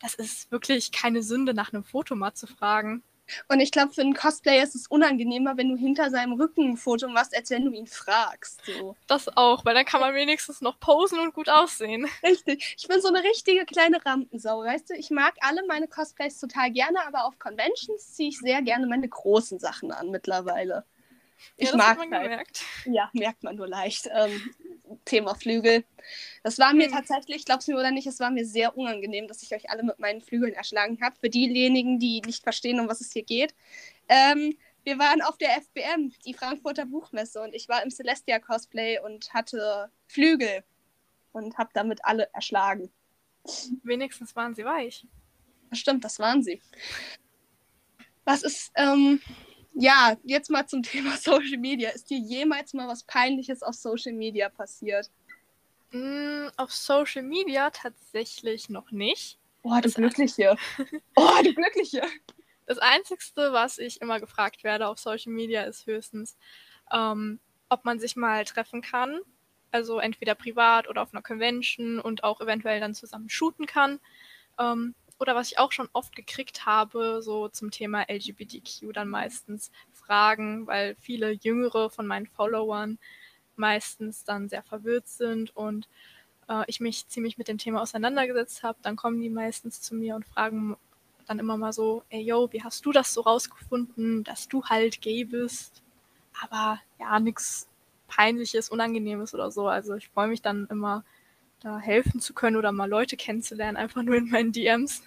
[0.00, 3.04] das ist wirklich keine Sünde, nach einem Foto mal zu fragen.
[3.46, 6.76] Und ich glaube, für einen Cosplayer ist es unangenehmer, wenn du hinter seinem Rücken ein
[6.76, 8.60] Foto machst, als wenn du ihn fragst.
[8.66, 8.96] So.
[9.06, 12.08] Das auch, weil dann kann man wenigstens noch posen und gut aussehen.
[12.24, 12.74] Richtig.
[12.76, 14.94] Ich bin so eine richtige kleine Rampensau, weißt du?
[14.94, 19.08] Ich mag alle meine Cosplays total gerne, aber auf Conventions ziehe ich sehr gerne meine
[19.08, 20.84] großen Sachen an mittlerweile.
[21.56, 22.62] Ich ja, das mag hat man gemerkt.
[22.84, 24.08] Ja, merkt man nur leicht.
[24.12, 24.40] Ähm,
[25.04, 25.84] Thema Flügel.
[26.42, 26.92] Das war mir hm.
[26.92, 29.82] tatsächlich, glaubst du mir oder nicht, es war mir sehr unangenehm, dass ich euch alle
[29.82, 31.16] mit meinen Flügeln erschlagen habe.
[31.20, 33.54] Für diejenigen, die nicht verstehen, um was es hier geht.
[34.08, 39.32] Ähm, wir waren auf der FBM, die Frankfurter Buchmesse, und ich war im Celestia-Cosplay und
[39.32, 40.64] hatte Flügel.
[41.32, 42.90] und habe damit alle erschlagen.
[43.84, 45.06] Wenigstens waren sie weich.
[45.70, 46.60] Das stimmt, das waren sie.
[48.24, 49.20] Was ist, ähm,
[49.74, 51.90] ja, jetzt mal zum Thema Social Media.
[51.90, 55.10] Ist dir jemals mal was Peinliches auf Social Media passiert?
[55.92, 59.38] Mm, auf Social Media tatsächlich noch nicht.
[59.62, 60.56] Oh, du Das- Glückliche.
[61.16, 62.02] Oh, du Glückliche.
[62.66, 63.18] Das Einzige,
[63.52, 66.36] was ich immer gefragt werde auf Social Media, ist höchstens,
[66.92, 69.20] ähm, ob man sich mal treffen kann.
[69.72, 73.98] Also entweder privat oder auf einer Convention und auch eventuell dann zusammen shooten kann.
[74.58, 79.70] Ähm, oder was ich auch schon oft gekriegt habe, so zum Thema LGBTQ dann meistens
[79.92, 82.98] Fragen, weil viele Jüngere von meinen Followern
[83.56, 85.88] meistens dann sehr verwirrt sind und
[86.48, 90.16] äh, ich mich ziemlich mit dem Thema auseinandergesetzt habe, dann kommen die meistens zu mir
[90.16, 90.76] und fragen
[91.26, 95.00] dann immer mal so, ey yo, wie hast du das so rausgefunden, dass du halt
[95.00, 95.82] gay bist?
[96.42, 97.68] Aber ja, nichts
[98.08, 99.68] Peinliches, Unangenehmes oder so.
[99.68, 101.04] Also ich freue mich dann immer,
[101.60, 105.02] da helfen zu können oder mal Leute kennenzulernen, einfach nur in meinen DMs.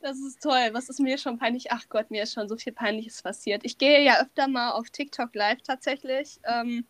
[0.00, 0.70] Das ist toll.
[0.72, 1.72] Was ist mir schon peinlich?
[1.72, 3.62] Ach Gott, mir ist schon so viel Peinliches passiert.
[3.64, 6.84] Ich gehe ja öfter mal auf TikTok live tatsächlich ähm,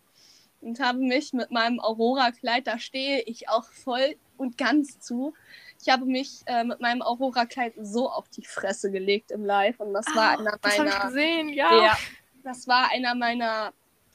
[0.61, 5.35] und habe mich mit meinem Aurora-Kleid, da stehe ich auch voll und ganz zu.
[5.80, 9.93] Ich habe mich äh, mit meinem Aurora-Kleid so auf die Fresse gelegt im Live und
[9.93, 11.07] das war Ah, einer das habe ich meiner.
[11.07, 11.85] gesehen, ja.
[11.85, 11.99] Ja,
[12.43, 13.72] das war einer meiner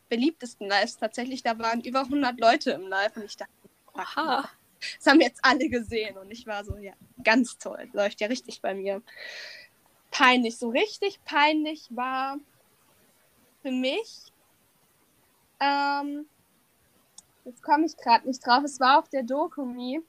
[0.09, 1.43] beliebtesten Lives tatsächlich.
[1.43, 3.51] Da waren über 100 Leute im Live und ich dachte,
[3.97, 4.49] Aha.
[4.97, 6.93] das haben jetzt alle gesehen und ich war so, ja,
[7.23, 7.89] ganz toll.
[7.93, 9.01] Läuft ja richtig bei mir.
[10.11, 12.37] Peinlich, so richtig peinlich war
[13.61, 14.31] für mich,
[15.59, 16.27] ähm,
[17.45, 20.01] jetzt komme ich gerade nicht drauf, es war auf der Dokumi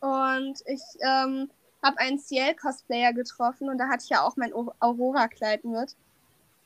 [0.00, 1.50] und ich ähm,
[1.82, 5.96] habe einen Ciel-Cosplayer getroffen und da hatte ich ja auch mein Au- Aurora-Kleid mit.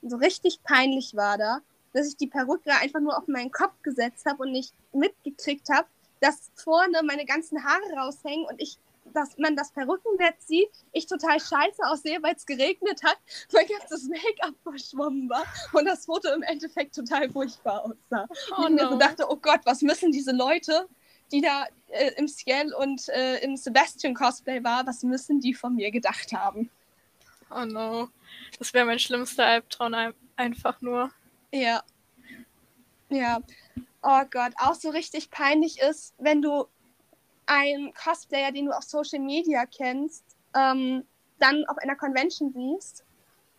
[0.02, 1.60] Und so richtig peinlich war da,
[1.92, 5.88] dass ich die Perücke einfach nur auf meinen Kopf gesetzt habe und nicht mitgekriegt habe,
[6.20, 8.78] dass vorne meine ganzen Haare raushängen und ich,
[9.14, 13.18] dass man das Perückennetz sieht, ich total scheiße aussehe, weil es geregnet hat,
[13.52, 18.26] mein ganzes Make-up verschwommen war und das Foto im Endeffekt total furchtbar aussah.
[18.56, 18.98] Oh und ich mir so no.
[18.98, 20.88] dachte, oh Gott, was müssen diese Leute,
[21.32, 25.90] die da äh, im Ciel und äh, im Sebastian-Cosplay war, was müssen die von mir
[25.90, 26.70] gedacht haben?
[27.50, 28.08] Oh no.
[28.58, 31.10] Das wäre mein schlimmster Albtraum ein- einfach nur.
[31.52, 31.82] Ja.
[33.08, 33.40] Ja.
[34.02, 36.68] Oh Gott, auch so richtig peinlich ist, wenn du
[37.46, 40.24] einen Cosplayer, den du auf Social Media kennst,
[40.54, 41.04] ähm,
[41.38, 43.04] dann auf einer Convention siehst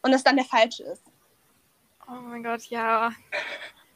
[0.01, 1.03] und es dann der falsche ist.
[2.07, 3.11] Oh mein Gott, ja.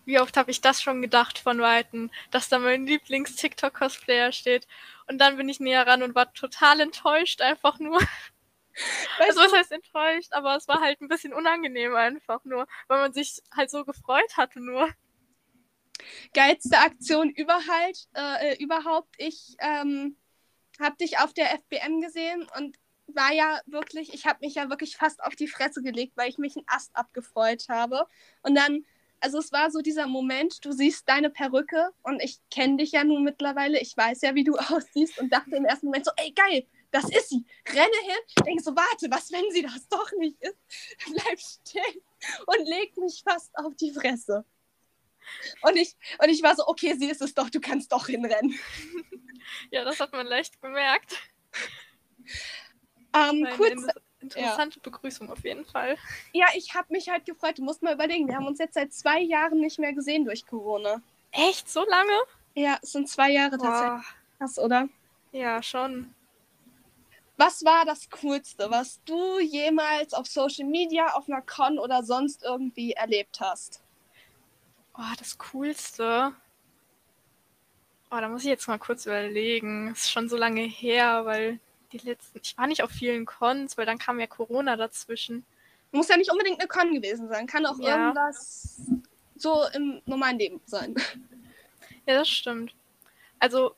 [0.06, 4.68] Wie oft habe ich das schon gedacht von Weitem, dass da mein Lieblings-TikTok-Cosplayer steht.
[5.08, 8.00] Und dann bin ich näher ran und war total enttäuscht, einfach nur.
[9.20, 10.34] Also, was heißt enttäuscht?
[10.34, 14.36] Aber es war halt ein bisschen unangenehm einfach nur, weil man sich halt so gefreut
[14.36, 14.90] hatte nur.
[16.34, 18.08] Geilste Aktion überhaupt.
[18.14, 19.14] Äh, überhaupt.
[19.18, 20.18] Ich ähm,
[20.80, 22.78] habe dich auf der FBM gesehen und
[23.08, 26.38] war ja wirklich, ich habe mich ja wirklich fast auf die Fresse gelegt, weil ich
[26.38, 28.08] mich einen Ast abgefreut habe.
[28.42, 28.86] Und dann,
[29.20, 33.04] also es war so dieser Moment, du siehst deine Perücke und ich kenne dich ja
[33.04, 36.32] nun mittlerweile, ich weiß ja, wie du aussiehst und dachte im ersten Moment so, ey
[36.32, 37.46] geil, das ist sie.
[37.68, 40.58] Renne hin, denke so, warte, was, wenn sie das doch nicht ist?
[41.12, 42.02] Bleib stehen
[42.46, 44.46] und leg mich fast auf die Fresse.
[45.62, 48.58] Und ich, und ich war so, okay, sie ist es doch, du kannst doch hinrennen.
[49.72, 51.18] Ja, das hat man leicht bemerkt.
[53.16, 55.98] Ähm, kurz, inter- interessante Begrüßung auf jeden Fall.
[56.32, 57.58] ja, ich habe mich halt gefreut.
[57.58, 60.46] Du musst mal überlegen, wir haben uns jetzt seit zwei Jahren nicht mehr gesehen durch
[60.46, 61.02] Corona.
[61.32, 61.70] Echt?
[61.70, 62.14] So lange?
[62.56, 63.90] Ja, es sind zwei Jahre tatsächlich.
[63.90, 64.04] Boah.
[64.38, 64.90] Krass, oder?
[65.32, 66.14] Ja, schon.
[67.38, 72.44] Was war das Coolste, was du jemals auf Social Media, auf einer Con oder sonst
[72.44, 73.83] irgendwie erlebt hast?
[74.96, 76.34] Oh, das Coolste.
[78.12, 79.90] Oh, da muss ich jetzt mal kurz überlegen.
[79.92, 81.60] Es ist schon so lange her, weil
[81.92, 82.40] die letzten.
[82.44, 85.46] Ich war nicht auf vielen Cons, weil dann kam ja Corona dazwischen.
[85.92, 87.48] Muss ja nicht unbedingt eine Con gewesen sein.
[87.48, 87.98] Kann auch Ja.
[88.08, 88.82] irgendwas
[89.36, 90.96] so im normalen Leben sein.
[92.06, 92.76] Ja, das stimmt.
[93.40, 93.76] Also,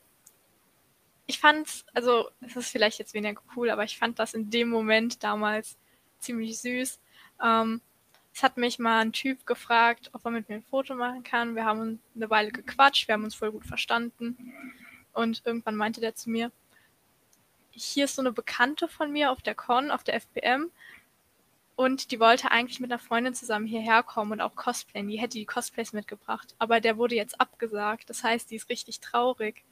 [1.26, 4.68] ich fand's, also, es ist vielleicht jetzt weniger cool, aber ich fand das in dem
[4.68, 5.76] Moment damals
[6.20, 6.98] ziemlich süß.
[7.42, 7.80] Ähm,
[8.36, 11.54] es hat mich mal ein Typ gefragt, ob er mit mir ein Foto machen kann.
[11.54, 14.36] Wir haben eine Weile gequatscht, wir haben uns voll gut verstanden.
[15.14, 16.52] Und irgendwann meinte der zu mir,
[17.70, 20.70] hier ist so eine Bekannte von mir auf der Con, auf der FPM.
[21.76, 25.08] Und die wollte eigentlich mit einer Freundin zusammen hierher kommen und auch cosplayen.
[25.08, 26.54] Die hätte die Cosplays mitgebracht.
[26.58, 28.10] Aber der wurde jetzt abgesagt.
[28.10, 29.64] Das heißt, die ist richtig traurig.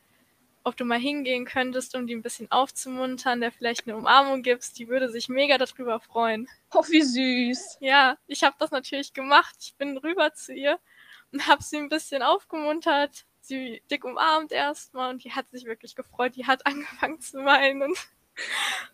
[0.67, 4.79] Ob du mal hingehen könntest, um die ein bisschen aufzumuntern, der vielleicht eine Umarmung gibst,
[4.79, 6.49] die würde sich mega darüber freuen.
[6.73, 7.79] Oh, wie süß.
[7.81, 9.55] Ja, ich habe das natürlich gemacht.
[9.61, 10.79] Ich bin rüber zu ihr
[11.33, 15.95] und habe sie ein bisschen aufgemuntert, sie dick umarmt erstmal und die hat sich wirklich
[15.95, 16.35] gefreut.
[16.37, 17.95] Die hat angefangen zu weinen.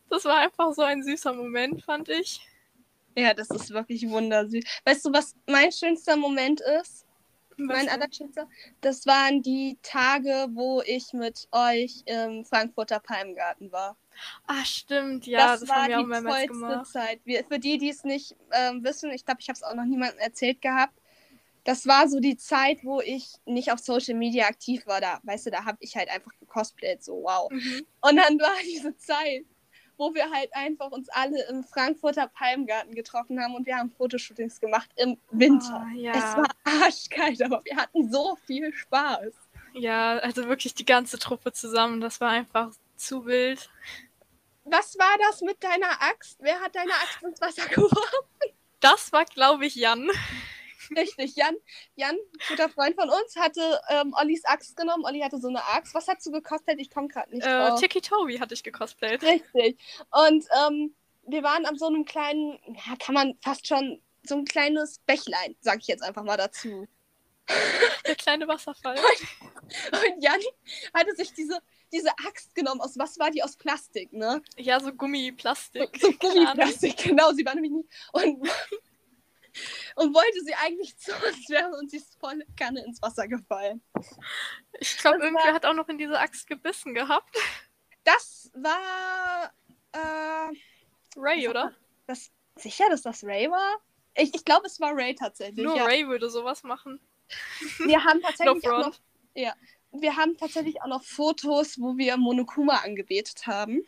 [0.09, 2.41] Das war einfach so ein süßer Moment, fand ich.
[3.17, 4.65] Ja, das ist wirklich wundersüß.
[4.85, 7.07] Weißt du, was mein schönster Moment ist?
[7.67, 8.49] Mein allerschönster?
[8.81, 13.97] Das waren die Tage, wo ich mit euch im Frankfurter Palmgarten war.
[14.47, 16.87] Ah, stimmt, ja, das, das war haben wir die auch gemacht.
[16.87, 17.21] Zeit.
[17.25, 19.85] Wir, für die, die es nicht ähm, wissen, ich glaube, ich habe es auch noch
[19.85, 20.95] niemandem erzählt gehabt.
[21.65, 25.01] Das war so die Zeit, wo ich nicht auf Social Media aktiv war.
[25.01, 27.51] Da, weißt du, da habe ich halt einfach gecosplayt, so wow.
[27.51, 27.87] Mhm.
[28.01, 29.45] Und dann war diese Zeit,
[30.01, 34.59] wo wir halt einfach uns alle im Frankfurter Palmgarten getroffen haben und wir haben Fotoshootings
[34.59, 35.87] gemacht im Winter.
[35.87, 36.13] Oh, ja.
[36.13, 39.35] Es war arschkalt, aber wir hatten so viel Spaß.
[39.75, 43.69] Ja, also wirklich die ganze Truppe zusammen, das war einfach zu wild.
[44.65, 46.39] Was war das mit deiner Axt?
[46.41, 48.55] Wer hat deine Axt ins Wasser geworfen?
[48.81, 50.11] Das war, glaube ich, Jan.
[50.97, 51.55] Richtig, Jan,
[51.95, 52.17] Jan,
[52.49, 55.05] guter Freund von uns, hatte ähm, Ollis Axt genommen.
[55.05, 55.95] Olli hatte so eine Axt.
[55.95, 56.81] Was hast du gekostet?
[56.81, 57.81] Ich komme gerade nicht äh, drauf.
[57.81, 59.23] Tiki Toby hatte ich gekosplayt.
[59.23, 59.79] Richtig.
[60.11, 60.95] Und ähm,
[61.27, 65.57] wir waren an so einem kleinen, ja, kann man fast schon, so ein kleines Bächlein,
[65.61, 66.87] sag ich jetzt einfach mal dazu.
[68.07, 68.97] Der kleine Wasserfall.
[69.93, 70.41] Und, und Jan
[70.93, 71.61] hatte sich diese,
[71.93, 72.81] diese Axt genommen.
[72.81, 73.43] Aus was war die?
[73.43, 74.43] Aus Plastik, ne?
[74.57, 75.91] Ja, so Gummiplastik.
[76.01, 77.33] So, so Gummiplastik, genau.
[77.33, 77.89] Sie war nämlich nicht.
[78.13, 78.49] Und
[79.97, 83.83] und wollte sie eigentlich zu uns werfen und sie ist voll Kanne ins Wasser gefallen.
[84.79, 87.37] Ich glaube, irgendwer hat auch noch in diese Axt gebissen gehabt.
[88.05, 89.53] Das war
[89.93, 90.55] äh,
[91.17, 91.75] Ray, oder?
[92.07, 93.79] Das, sicher, dass das Ray war?
[94.15, 95.65] Ich, ich glaube, es war Ray tatsächlich.
[95.65, 95.85] Nur ja.
[95.85, 97.01] Ray würde sowas machen.
[97.79, 99.01] Wir haben tatsächlich no auch noch,
[99.35, 99.55] ja,
[99.93, 103.83] wir haben tatsächlich auch noch Fotos, wo wir Monokuma angebetet haben.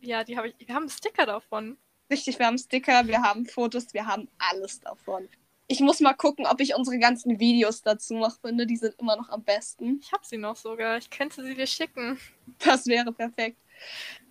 [0.00, 0.66] Ja, die habe ich.
[0.66, 1.78] Wir haben Sticker davon.
[2.12, 5.30] Richtig, wir haben Sticker, wir haben Fotos, wir haben alles davon.
[5.66, 8.66] Ich muss mal gucken, ob ich unsere ganzen Videos dazu noch finde.
[8.66, 9.98] Die sind immer noch am besten.
[10.02, 10.98] Ich habe sie noch sogar.
[10.98, 12.18] Ich könnte sie dir schicken.
[12.58, 13.56] Das wäre perfekt.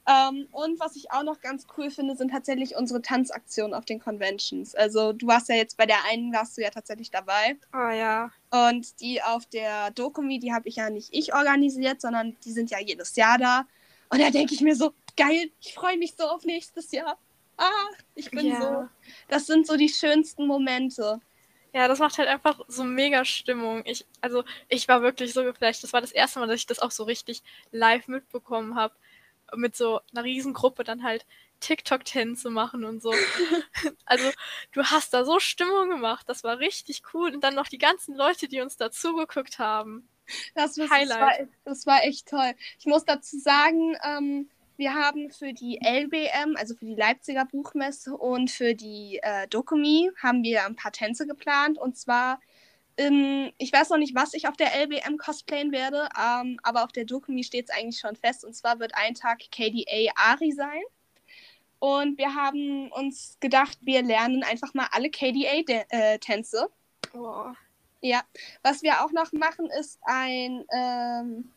[0.07, 3.99] Ähm, und was ich auch noch ganz cool finde, sind tatsächlich unsere Tanzaktionen auf den
[3.99, 4.75] Conventions.
[4.75, 7.57] Also du warst ja jetzt bei der einen, warst du ja tatsächlich dabei.
[7.73, 8.29] Oh ja.
[8.51, 12.69] Und die auf der Dokumi, die habe ich ja nicht ich organisiert, sondern die sind
[12.69, 13.65] ja jedes Jahr da.
[14.09, 17.17] Und da denke ich mir so, geil, ich freue mich so auf nächstes Jahr
[17.61, 18.61] ah, ich bin ja.
[18.61, 18.89] so.
[19.27, 21.21] Das sind so die schönsten Momente.
[21.73, 23.83] Ja, das macht halt einfach so mega Stimmung.
[23.85, 25.83] Ich, also ich war wirklich so geflasht.
[25.83, 28.93] Das war das erste Mal, dass ich das auch so richtig live mitbekommen habe.
[29.55, 31.25] Mit so einer Riesengruppe dann halt
[31.61, 33.13] TikTok-Tänze machen und so.
[34.05, 34.29] also
[34.73, 36.27] du hast da so Stimmung gemacht.
[36.27, 37.33] Das war richtig cool.
[37.33, 40.09] Und dann noch die ganzen Leute, die uns dazugeguckt haben.
[40.55, 41.39] Das, das, Highlight.
[41.39, 42.53] War, das war echt toll.
[42.79, 44.49] Ich muss dazu sagen, ähm,
[44.81, 50.09] wir haben für die LBM, also für die Leipziger Buchmesse und für die äh, Dokumi,
[50.21, 51.77] haben wir ein paar Tänze geplant.
[51.77, 52.39] Und zwar,
[52.97, 56.91] ähm, ich weiß noch nicht, was ich auf der LBM cosplayen werde, ähm, aber auf
[56.91, 58.43] der Dokumi steht es eigentlich schon fest.
[58.43, 60.81] Und zwar wird ein Tag KDA Ari sein.
[61.77, 66.69] Und wir haben uns gedacht, wir lernen einfach mal alle KDA-Tänze.
[67.13, 67.51] Äh, oh.
[68.01, 68.23] Ja,
[68.63, 71.51] was wir auch noch machen, ist ein ähm,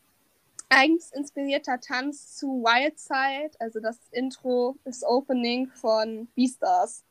[0.74, 7.04] eigens inspirierter Tanz zu Wildside, also das Intro, das Opening von Beastars.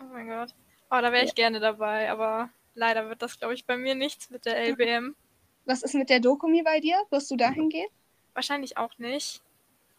[0.00, 0.54] Oh mein Gott.
[0.90, 1.34] Oh, da wäre ich ja.
[1.34, 5.14] gerne dabei, aber leider wird das, glaube ich, bei mir nichts mit der LBM.
[5.64, 6.96] Was ist mit der Dokumi bei dir?
[7.10, 7.88] Wirst du dahin gehen?
[8.34, 9.42] Wahrscheinlich auch nicht.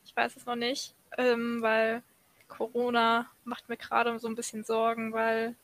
[0.06, 2.04] Ich weiß es noch nicht, ähm, weil
[2.48, 5.56] Corona macht mir gerade so ein bisschen Sorgen, weil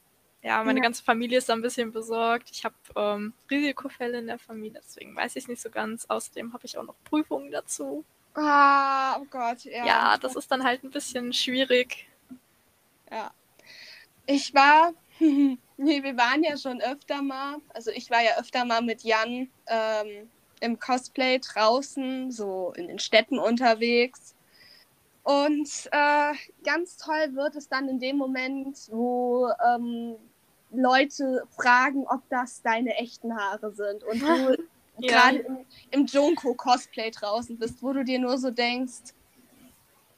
[0.44, 0.84] ja, meine ja.
[0.84, 2.50] ganze Familie ist da ein bisschen besorgt.
[2.52, 6.06] Ich habe ähm, Risikofälle in der Familie, deswegen weiß ich nicht so ganz.
[6.10, 8.04] Außerdem habe ich auch noch Prüfungen dazu.
[8.34, 9.86] Ah, oh Gott, ja.
[9.86, 12.10] Ja, das ist dann halt ein bisschen schwierig.
[13.10, 13.32] Ja.
[14.26, 15.58] Ich war, nee,
[16.04, 20.30] wir waren ja schon öfter mal, also ich war ja öfter mal mit Jan ähm,
[20.60, 24.36] im Cosplay draußen, so in den Städten unterwegs.
[25.24, 26.34] Und äh,
[26.66, 30.18] ganz toll wird es dann in dem Moment, wo ähm,
[30.74, 34.04] Leute fragen, ob das deine echten Haare sind.
[34.04, 34.58] Und du
[34.98, 35.12] ja.
[35.12, 39.14] gerade im, im Junko-Cosplay draußen bist, wo du dir nur so denkst,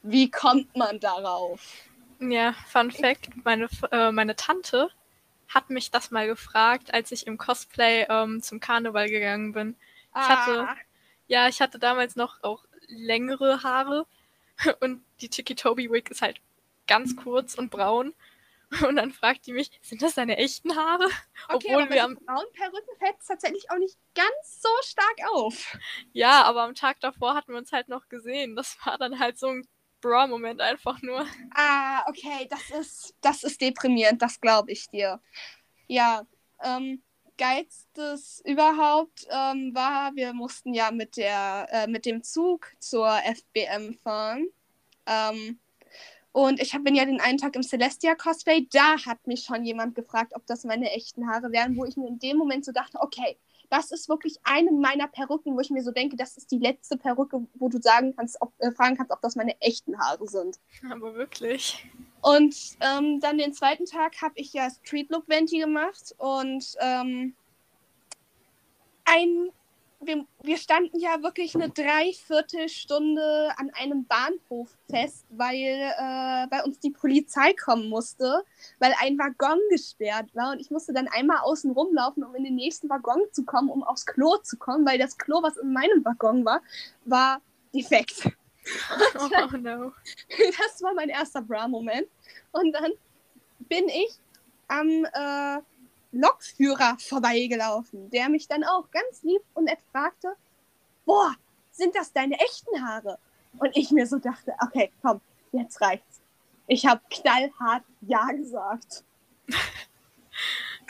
[0.02, 1.60] wie kommt man darauf?
[2.20, 4.90] Ja, Fun Fact: meine, äh, meine Tante
[5.48, 9.76] hat mich das mal gefragt, als ich im Cosplay ähm, zum Karneval gegangen bin.
[10.10, 10.28] Ich ah.
[10.28, 10.68] hatte,
[11.26, 14.06] ja, ich hatte damals noch auch längere Haare
[14.80, 16.40] und die Tiki Toby Wig ist halt
[16.86, 18.14] ganz kurz und braun.
[18.86, 21.08] Und dann fragt die mich, sind das deine echten Haare?
[21.48, 25.78] Okay, Obwohl wir am braunen Perücken fällt es tatsächlich auch nicht ganz so stark auf.
[26.12, 28.56] Ja, aber am Tag davor hatten wir uns halt noch gesehen.
[28.56, 29.68] Das war dann halt so ein
[30.00, 31.26] Bra-Moment einfach nur.
[31.54, 35.20] Ah, okay, das ist, das ist deprimierend, das glaube ich dir.
[35.86, 36.26] Ja,
[36.62, 37.02] ähm,
[37.38, 43.94] geilstes überhaupt ähm, war, wir mussten ja mit der äh, mit dem Zug zur FBM
[43.94, 44.48] fahren.
[45.06, 45.60] Ähm,
[46.36, 48.68] und ich hab, bin ja den einen Tag im Celestia Cosplay.
[48.70, 52.08] Da hat mich schon jemand gefragt, ob das meine echten Haare wären, wo ich mir
[52.08, 53.38] in dem Moment so dachte, okay,
[53.70, 56.98] das ist wirklich eine meiner Perücken, wo ich mir so denke, das ist die letzte
[56.98, 60.58] Perücke, wo du sagen kannst, ob, äh, fragen kannst, ob das meine echten Haare sind.
[60.90, 61.88] Aber wirklich.
[62.20, 67.34] Und ähm, dann den zweiten Tag habe ich ja Street Look Venti gemacht und ähm,
[69.06, 69.52] ein
[70.06, 76.78] wir, wir, standen ja wirklich eine Dreiviertelstunde an einem Bahnhof fest, weil äh, bei uns
[76.78, 78.44] die Polizei kommen musste,
[78.78, 82.54] weil ein Waggon gesperrt war und ich musste dann einmal außen rumlaufen, um in den
[82.54, 86.04] nächsten Waggon zu kommen, um aufs Klo zu kommen, weil das Klo, was in meinem
[86.04, 86.62] Waggon war,
[87.04, 87.40] war
[87.74, 88.28] defekt.
[89.14, 89.92] Oh no.
[90.58, 92.08] Das war mein erster Bra-Moment.
[92.50, 92.90] Und dann
[93.60, 94.10] bin ich
[94.66, 95.62] am äh,
[96.18, 100.34] Lokführer vorbeigelaufen, der mich dann auch ganz lieb und nett fragte,
[101.04, 101.34] boah,
[101.70, 103.18] sind das deine echten Haare?
[103.58, 105.20] Und ich mir so dachte, okay, komm,
[105.52, 106.20] jetzt reicht's.
[106.66, 109.04] Ich habe knallhart Ja gesagt.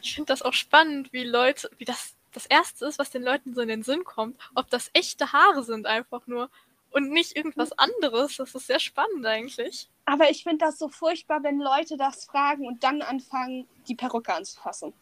[0.03, 3.55] Ich finde das auch spannend, wie Leute, wie das das Erste ist, was den Leuten
[3.55, 6.51] so in den Sinn kommt, ob das echte Haare sind einfach nur
[6.91, 8.37] und nicht irgendwas anderes.
[8.37, 9.89] Das ist sehr spannend eigentlich.
[10.05, 14.35] Aber ich finde das so furchtbar, wenn Leute das fragen und dann anfangen, die Perücke
[14.35, 14.93] anzufassen.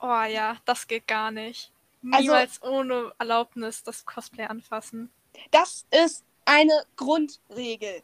[0.00, 1.72] Oh ja, das geht gar nicht.
[2.10, 5.10] Also Niemals also, ohne Erlaubnis das Cosplay anfassen.
[5.50, 8.02] Das ist eine Grundregel.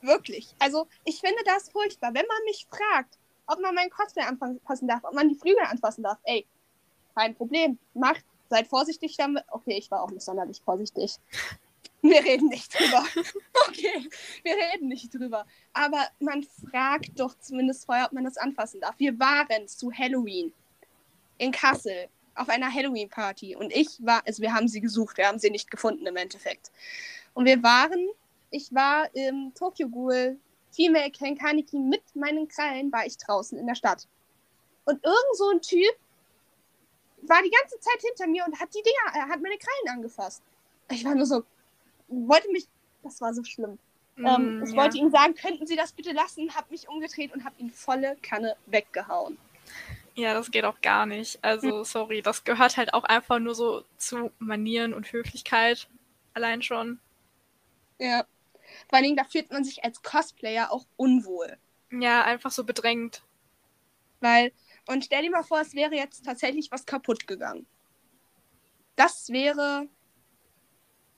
[0.00, 0.54] Wirklich.
[0.58, 2.14] Also ich finde das furchtbar.
[2.14, 6.02] Wenn man mich fragt, ob man mein Cosplay anfassen darf, ob man die Flügel anfassen
[6.02, 6.46] darf, ey,
[7.14, 7.78] kein Problem.
[7.94, 9.44] Macht, seid vorsichtig damit.
[9.50, 11.16] Okay, ich war auch nicht sonderlich vorsichtig.
[12.00, 13.04] Wir reden nicht drüber.
[13.68, 14.08] Okay,
[14.44, 15.44] wir reden nicht drüber.
[15.72, 18.94] Aber man fragt doch zumindest vorher, ob man das anfassen darf.
[18.98, 20.52] Wir waren zu Halloween
[21.38, 25.38] in Kassel auf einer Halloween-Party und ich war, also wir haben sie gesucht, wir haben
[25.38, 26.70] sie nicht gefunden im Endeffekt.
[27.34, 28.08] Und wir waren,
[28.50, 30.38] ich war im Tokyo Ghoul
[30.70, 34.06] Female Kenkaniki mit meinen Krallen, war ich draußen in der Stadt.
[34.84, 35.94] Und irgend so ein Typ
[37.22, 40.42] war die ganze Zeit hinter mir und hat die Dinger, er hat meine Krallen angefasst.
[40.90, 41.42] Ich war nur so,
[42.08, 42.66] wollte mich,
[43.02, 43.78] das war so schlimm.
[44.16, 44.76] Mm, ähm, ich ja.
[44.76, 48.16] wollte ihm sagen, könnten Sie das bitte lassen, habe mich umgedreht und habe ihn volle
[48.22, 49.38] Kanne weggehauen.
[50.14, 51.38] Ja, das geht auch gar nicht.
[51.42, 51.84] Also, hm.
[51.84, 55.88] sorry, das gehört halt auch einfach nur so zu Manieren und Höflichkeit.
[56.34, 56.98] Allein schon.
[57.98, 58.24] Ja.
[58.88, 61.56] Vor allen Dingen, da fühlt man sich als Cosplayer auch unwohl.
[61.90, 63.22] Ja, einfach so bedrängt.
[64.20, 64.52] Weil,
[64.88, 67.66] und stell dir mal vor, es wäre jetzt tatsächlich was kaputt gegangen.
[68.96, 69.86] Das wäre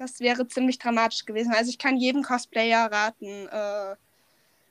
[0.01, 1.53] das wäre ziemlich dramatisch gewesen.
[1.53, 3.97] Also ich kann jedem Cosplayer raten, äh,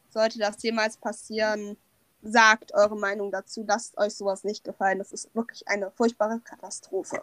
[0.10, 1.78] sollte das jemals passieren,
[2.24, 3.64] sagt eure Meinung dazu.
[3.66, 4.98] Lasst euch sowas nicht gefallen.
[4.98, 7.22] Das ist wirklich eine furchtbare Katastrophe.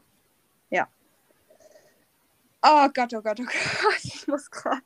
[0.71, 0.87] Ja.
[2.63, 4.05] Oh Gott, oh Gott, oh Gott.
[4.05, 4.83] Ich muss gerade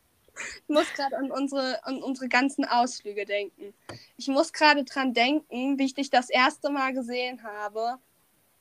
[0.63, 3.75] ich muss gerade an unsere, an unsere ganzen Ausflüge denken.
[4.17, 7.99] Ich muss gerade dran denken, wie ich dich das erste Mal gesehen habe.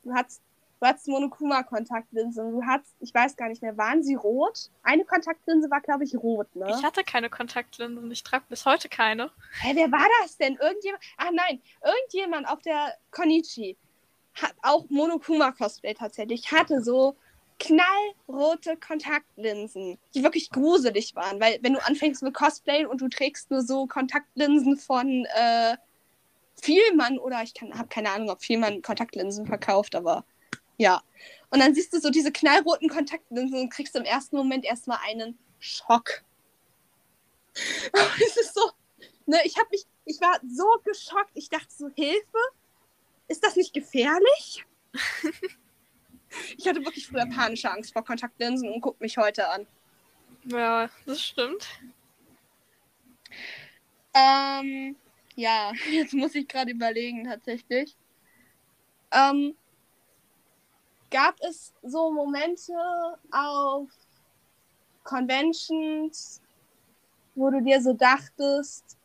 [0.02, 0.42] Du hattest
[0.80, 2.52] Du hattest Monokuma-Kontaktlinsen.
[2.52, 4.70] Du hattest, ich weiß gar nicht mehr, waren sie rot?
[4.82, 6.74] Eine Kontaktlinse war, glaube ich, rot, ne?
[6.74, 8.10] Ich hatte keine Kontaktlinsen.
[8.10, 9.30] Ich trage bis heute keine.
[9.60, 10.56] Hä, wer war das denn?
[10.56, 11.04] Irgendjemand?
[11.18, 13.76] Ach nein, irgendjemand auf der Konichi
[14.34, 16.50] hat auch Monokuma-Cosplay tatsächlich.
[16.50, 17.14] Hatte so
[17.58, 23.50] knallrote Kontaktlinsen, die wirklich gruselig waren, weil wenn du anfängst mit Cosplay und du trägst
[23.50, 25.76] nur so Kontaktlinsen von äh,
[26.54, 30.24] Vielmann oder ich habe keine Ahnung, ob Vielmann Kontaktlinsen verkauft, aber
[30.80, 31.02] ja.
[31.50, 35.38] Und dann siehst du so diese knallroten Kontaktlinsen und kriegst im ersten Moment erstmal einen
[35.58, 36.24] Schock.
[37.54, 38.70] es ist so,
[39.26, 41.32] ne, ich habe mich, ich war so geschockt.
[41.34, 42.38] Ich dachte so, Hilfe?
[43.28, 44.64] Ist das nicht gefährlich?
[46.56, 49.66] ich hatte wirklich früher panische Angst vor Kontaktlinsen und guck mich heute an.
[50.44, 51.68] Ja, das stimmt.
[54.14, 54.96] Ähm,
[55.34, 57.96] ja, jetzt muss ich gerade überlegen tatsächlich.
[59.12, 59.56] Ähm,
[61.10, 62.72] gab es so Momente
[63.32, 63.88] auf
[65.04, 66.40] Conventions,
[67.34, 68.96] wo du dir so dachtest,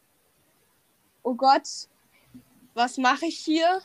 [1.23, 1.67] oh Gott,
[2.73, 3.81] was mache ich hier?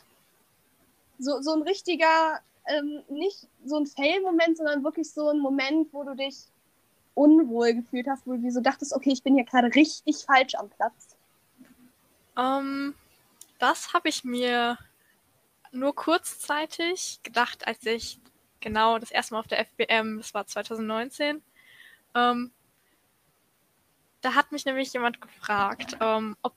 [1.19, 6.03] So, so ein richtiger, ähm, nicht so ein Fail-Moment, sondern wirklich so ein Moment, wo
[6.03, 6.35] du dich
[7.13, 10.69] unwohl gefühlt hast, wo du so dachtest, okay, ich bin hier gerade richtig falsch am
[10.69, 11.15] Platz.
[12.35, 12.95] Um, ähm,
[13.59, 14.77] das habe ich mir
[15.71, 18.19] nur kurzzeitig gedacht, als ich
[18.59, 21.41] genau das erste Mal auf der FBM, das war 2019,
[22.15, 22.51] ähm,
[24.21, 26.53] da hat mich nämlich jemand gefragt, ähm, ob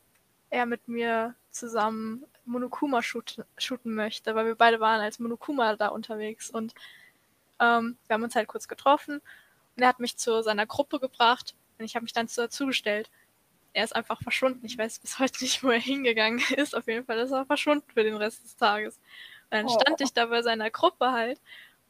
[0.51, 3.45] er mit mir zusammen Monokuma shooten,
[3.85, 6.75] möchte, weil wir beide waren als Monokuma da unterwegs und
[7.59, 9.23] ähm, wir haben uns halt kurz getroffen
[9.77, 13.11] und er hat mich zu seiner Gruppe gebracht und ich habe mich dann dazugestellt.
[13.75, 14.64] Er ist einfach verschwunden.
[14.64, 16.75] Ich weiß bis heute nicht, wo er hingegangen ist.
[16.75, 18.97] Auf jeden Fall ist er verschwunden für den Rest des Tages.
[19.51, 19.79] Und dann oh.
[19.81, 21.41] stand ich da bei seiner Gruppe halt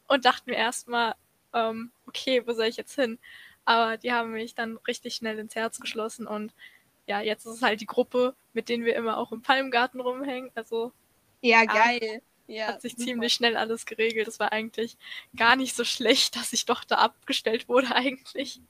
[0.08, 1.14] und dachte mir erstmal,
[1.52, 3.18] ähm, okay, wo soll ich jetzt hin?
[3.64, 6.52] Aber die haben mich dann richtig schnell ins Herz geschlossen und
[7.06, 10.50] ja, jetzt ist es halt die Gruppe, mit denen wir immer auch im Palmgarten rumhängen.
[10.54, 10.92] Also
[11.40, 12.22] ja, geil.
[12.46, 13.04] Ja, hat sich super.
[13.04, 14.28] ziemlich schnell alles geregelt.
[14.28, 14.96] Es war eigentlich
[15.36, 18.60] gar nicht so schlecht, dass ich doch da abgestellt wurde eigentlich.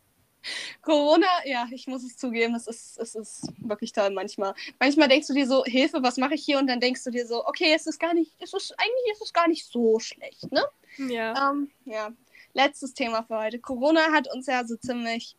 [0.83, 4.55] Corona, ja, ich muss es zugeben, es ist, es ist wirklich toll manchmal.
[4.79, 6.59] Manchmal denkst du dir so, Hilfe, was mache ich hier?
[6.59, 9.23] Und dann denkst du dir so, okay, es ist gar nicht, es ist, eigentlich ist
[9.23, 10.65] es gar nicht so schlecht, ne?
[10.99, 11.51] Ja.
[11.51, 12.13] Ähm, ja.
[12.53, 13.59] Letztes Thema für heute.
[13.59, 15.37] Corona hat uns ja so ziemlich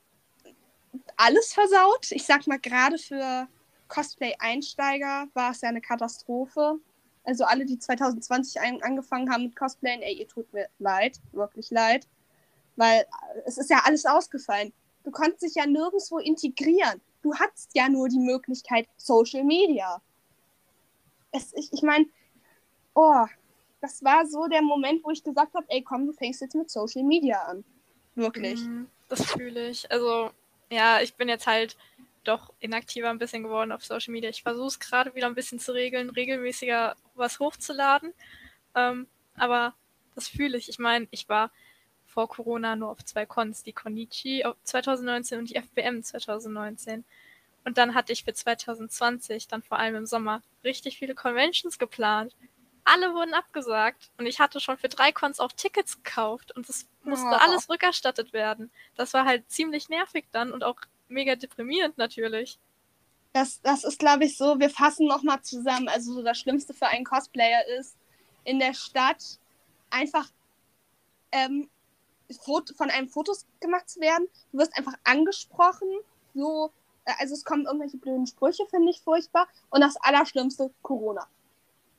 [1.17, 2.11] alles versaut.
[2.11, 3.47] Ich sag mal, gerade für
[3.87, 6.79] Cosplay-Einsteiger war es ja eine Katastrophe.
[7.23, 11.71] Also alle, die 2020 ein angefangen haben mit Cosplayen, ey, ihr tut mir leid, wirklich
[11.71, 12.07] leid.
[12.75, 13.05] Weil
[13.45, 14.73] es ist ja alles ausgefallen.
[15.05, 16.99] Du konntest dich ja nirgendwo integrieren.
[17.21, 20.01] Du hattest ja nur die Möglichkeit Social Media.
[21.31, 22.07] Es, ich ich meine,
[22.95, 23.25] oh,
[23.81, 26.69] das war so der Moment, wo ich gesagt habe, ey, komm, du fängst jetzt mit
[26.71, 27.63] Social Media an.
[28.15, 28.61] Wirklich.
[28.61, 29.89] Mm, das fühle ich.
[29.91, 30.31] Also
[30.71, 31.77] ja, ich bin jetzt halt
[32.23, 34.29] doch inaktiver ein bisschen geworden auf Social Media.
[34.29, 38.13] Ich versuche es gerade wieder ein bisschen zu regeln, regelmäßiger was hochzuladen.
[38.73, 39.75] Ähm, aber
[40.15, 40.69] das fühle ich.
[40.69, 41.51] Ich meine, ich war
[42.15, 47.03] vor Corona nur auf zwei Cons, die Konichi 2019 und die FBM 2019.
[47.65, 52.33] Und dann hatte ich für 2020, dann vor allem im Sommer, richtig viele Conventions geplant.
[52.85, 56.87] Alle wurden abgesagt und ich hatte schon für drei Cons auch Tickets gekauft und es
[57.03, 57.37] musste oh.
[57.39, 58.71] alles rückerstattet werden.
[58.95, 62.59] Das war halt ziemlich nervig dann und auch mega deprimierend natürlich.
[63.33, 65.89] Das, das ist, glaube ich, so, wir fassen nochmal zusammen.
[65.89, 67.97] Also so das Schlimmste für einen Cosplayer ist,
[68.45, 69.39] in der Stadt
[69.89, 70.29] einfach
[71.33, 71.67] ähm,
[72.75, 74.27] von einem Fotos gemacht zu werden.
[74.51, 75.87] Du wirst einfach angesprochen,
[76.33, 76.71] so,
[77.05, 79.47] äh, also es kommen irgendwelche blöden Sprüche, finde ich furchtbar.
[79.69, 81.27] Und das Allerschlimmste, Corona.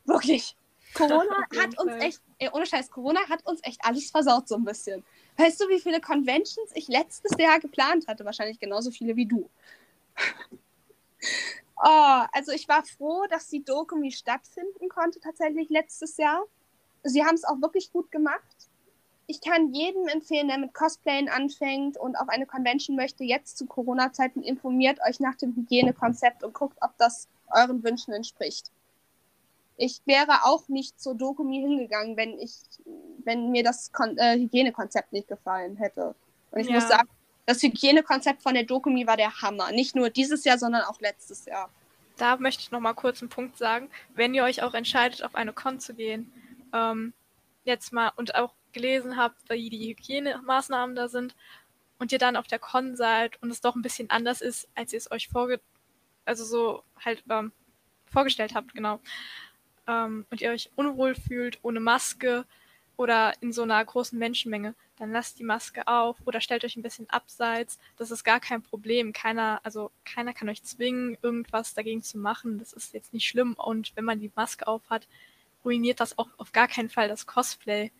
[0.04, 0.56] Wirklich.
[0.94, 4.64] Corona hat uns echt, ey, ohne Scheiß, Corona hat uns echt alles versaut, so ein
[4.64, 5.04] bisschen.
[5.36, 8.24] Weißt du, wie viele Conventions ich letztes Jahr geplant hatte?
[8.24, 9.50] Wahrscheinlich genauso viele wie du.
[11.76, 16.44] oh, also ich war froh, dass die Dokumi stattfinden konnte, tatsächlich letztes Jahr.
[17.02, 18.65] Sie haben es auch wirklich gut gemacht.
[19.28, 23.66] Ich kann jedem empfehlen, der mit Cosplayen anfängt und auf eine Convention möchte, jetzt zu
[23.66, 28.70] Corona-Zeiten informiert euch nach dem Hygienekonzept und guckt, ob das euren Wünschen entspricht
[29.76, 32.52] ich wäre auch nicht zur Dokumi hingegangen, wenn ich,
[33.24, 36.14] wenn mir das Kon äh, Hygienekonzept nicht gefallen hätte.
[36.50, 36.74] Und ich ja.
[36.74, 37.08] muss sagen,
[37.44, 39.70] das Hygienekonzept von der Dokumi war der Hammer.
[39.72, 41.70] Nicht nur dieses Jahr, sondern auch letztes Jahr.
[42.16, 43.90] Da möchte ich noch mal kurz einen Punkt sagen.
[44.14, 46.32] Wenn ihr euch auch entscheidet, auf eine Con zu gehen,
[46.72, 47.12] ähm,
[47.64, 51.34] jetzt mal und auch gelesen habt, wie die Hygienemaßnahmen da sind
[51.98, 54.92] und ihr dann auf der Con seid und es doch ein bisschen anders ist, als
[54.92, 55.60] ihr es euch vorge
[56.26, 57.52] also so halt ähm,
[58.04, 59.00] vorgestellt habt, genau,
[59.86, 62.44] ähm, und ihr euch unwohl fühlt ohne Maske
[62.96, 66.82] oder in so einer großen Menschenmenge, dann lasst die Maske auf oder stellt euch ein
[66.82, 67.78] bisschen abseits.
[67.96, 69.12] Das ist gar kein Problem.
[69.12, 72.58] Keiner, also keiner kann euch zwingen, irgendwas dagegen zu machen.
[72.58, 73.54] Das ist jetzt nicht schlimm.
[73.54, 75.06] Und wenn man die Maske auf hat,
[75.64, 77.92] ruiniert das auch auf gar keinen Fall das Cosplay.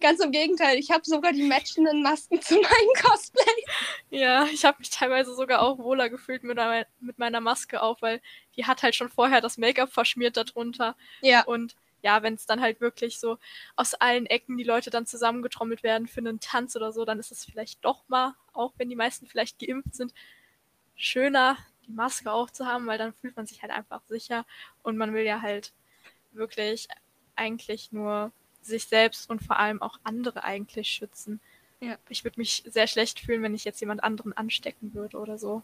[0.00, 2.66] Ganz im Gegenteil, ich habe sogar die matchenden Masken zu meinem
[3.02, 3.64] Cosplay.
[4.10, 6.58] Ja, ich habe mich teilweise sogar auch wohler gefühlt mit,
[7.00, 8.20] mit meiner Maske auf, weil
[8.56, 10.96] die hat halt schon vorher das Make-up verschmiert darunter.
[11.22, 11.44] Ja.
[11.44, 13.38] Und ja, wenn es dann halt wirklich so
[13.76, 17.32] aus allen Ecken die Leute dann zusammengetrommelt werden für einen Tanz oder so, dann ist
[17.32, 20.12] es vielleicht doch mal, auch wenn die meisten vielleicht geimpft sind,
[20.96, 21.56] schöner,
[21.86, 24.44] die Maske aufzuhaben, weil dann fühlt man sich halt einfach sicher
[24.82, 25.72] und man will ja halt
[26.32, 26.88] wirklich
[27.36, 28.32] eigentlich nur
[28.62, 31.40] sich selbst und vor allem auch andere eigentlich schützen.
[31.80, 31.96] Ja.
[32.08, 35.62] Ich würde mich sehr schlecht fühlen, wenn ich jetzt jemand anderen anstecken würde oder so.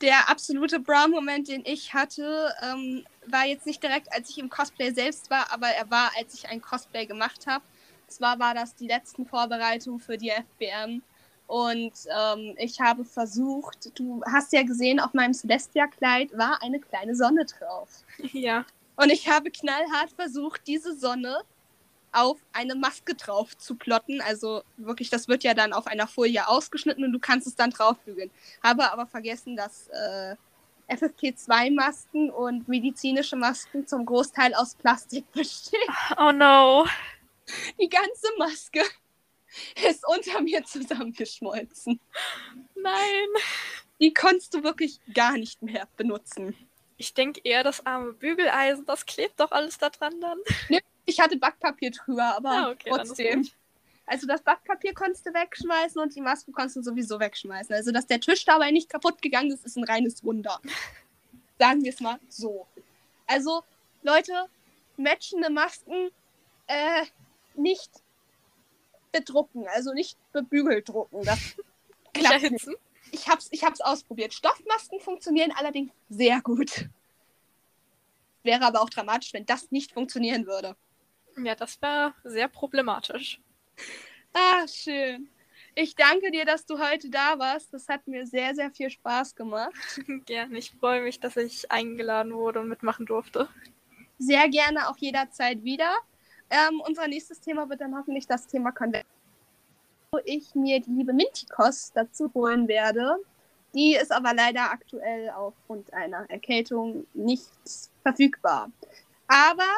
[0.00, 4.92] Der absolute Brown-Moment, den ich hatte, ähm, war jetzt nicht direkt, als ich im Cosplay
[4.92, 7.64] selbst war, aber er war, als ich ein Cosplay gemacht habe.
[8.06, 11.02] Zwar war das die letzten Vorbereitungen für die FBM.
[11.48, 17.14] Und ähm, ich habe versucht, du hast ja gesehen, auf meinem Celestia-Kleid war eine kleine
[17.14, 17.88] Sonne drauf.
[18.32, 18.64] Ja.
[18.96, 21.40] Und ich habe knallhart versucht, diese Sonne
[22.12, 24.20] auf eine Maske drauf zu plotten.
[24.20, 27.70] Also wirklich, das wird ja dann auf einer Folie ausgeschnitten und du kannst es dann
[27.70, 28.30] draufbügeln.
[28.62, 30.36] Habe aber vergessen, dass äh,
[30.88, 35.80] FFP2-Masken und medizinische Masken zum Großteil aus Plastik bestehen.
[36.18, 36.86] Oh no.
[37.80, 38.82] Die ganze Maske
[39.88, 42.00] ist unter mir zusammengeschmolzen.
[42.74, 43.28] Nein.
[44.00, 46.54] Die konntest du wirklich gar nicht mehr benutzen.
[46.98, 50.38] Ich denke eher, das arme Bügeleisen, das klebt doch alles da dran dann.
[51.06, 53.48] Ich hatte Backpapier drüber, aber Ah, okay, trotzdem.
[54.04, 57.74] Also das Backpapier konntest du wegschmeißen und die Maske konntest du sowieso wegschmeißen.
[57.74, 60.60] Also dass der Tisch dabei nicht kaputt gegangen ist, ist ein reines Wunder.
[61.58, 62.66] Sagen wir es mal so.
[63.26, 63.62] Also,
[64.02, 64.32] Leute,
[64.96, 66.10] matchende Masken
[66.66, 67.04] äh,
[67.54, 67.90] nicht
[69.12, 71.22] bedrucken, also nicht bebügelt drucken.
[71.24, 71.56] Das
[72.14, 72.68] klappt nicht.
[73.12, 74.34] Ich hab's, ich hab's ausprobiert.
[74.34, 76.88] Stoffmasken funktionieren allerdings sehr gut.
[78.42, 80.76] Wäre aber auch dramatisch, wenn das nicht funktionieren würde.
[81.36, 83.40] Ja, das wäre sehr problematisch.
[84.32, 85.28] Ah, schön.
[85.74, 87.72] Ich danke dir, dass du heute da warst.
[87.72, 89.72] Das hat mir sehr, sehr viel Spaß gemacht.
[90.26, 90.58] Gerne.
[90.58, 93.48] Ich freue mich, dass ich eingeladen wurde und mitmachen durfte.
[94.18, 95.94] Sehr gerne auch jederzeit wieder.
[96.50, 99.06] Ähm, unser nächstes Thema wird dann hoffentlich das Thema Konvent.
[100.10, 103.18] Wo ich mir die liebe Mintikos dazu holen werde.
[103.74, 107.50] Die ist aber leider aktuell aufgrund einer Erkältung nicht
[108.02, 108.70] verfügbar.
[109.26, 109.68] Aber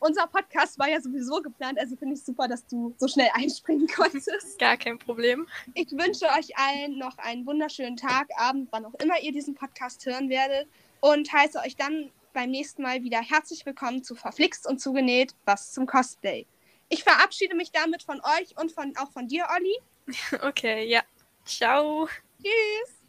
[0.00, 3.86] unser Podcast war ja sowieso geplant, also finde ich super, dass du so schnell einspringen
[3.86, 4.58] konntest.
[4.58, 5.46] Gar kein Problem.
[5.72, 10.04] Ich wünsche euch allen noch einen wunderschönen Tag, Abend, wann auch immer ihr diesen Podcast
[10.04, 10.68] hören werdet.
[11.00, 15.72] Und heiße euch dann beim nächsten Mal wieder herzlich willkommen zu Verflixt und Zugenäht, was
[15.72, 16.44] zum Cosplay.
[16.88, 19.76] Ich verabschiede mich damit von euch und von, auch von dir, Olli.
[20.42, 21.02] Okay, ja.
[21.44, 22.08] Ciao.
[22.42, 23.03] Tschüss!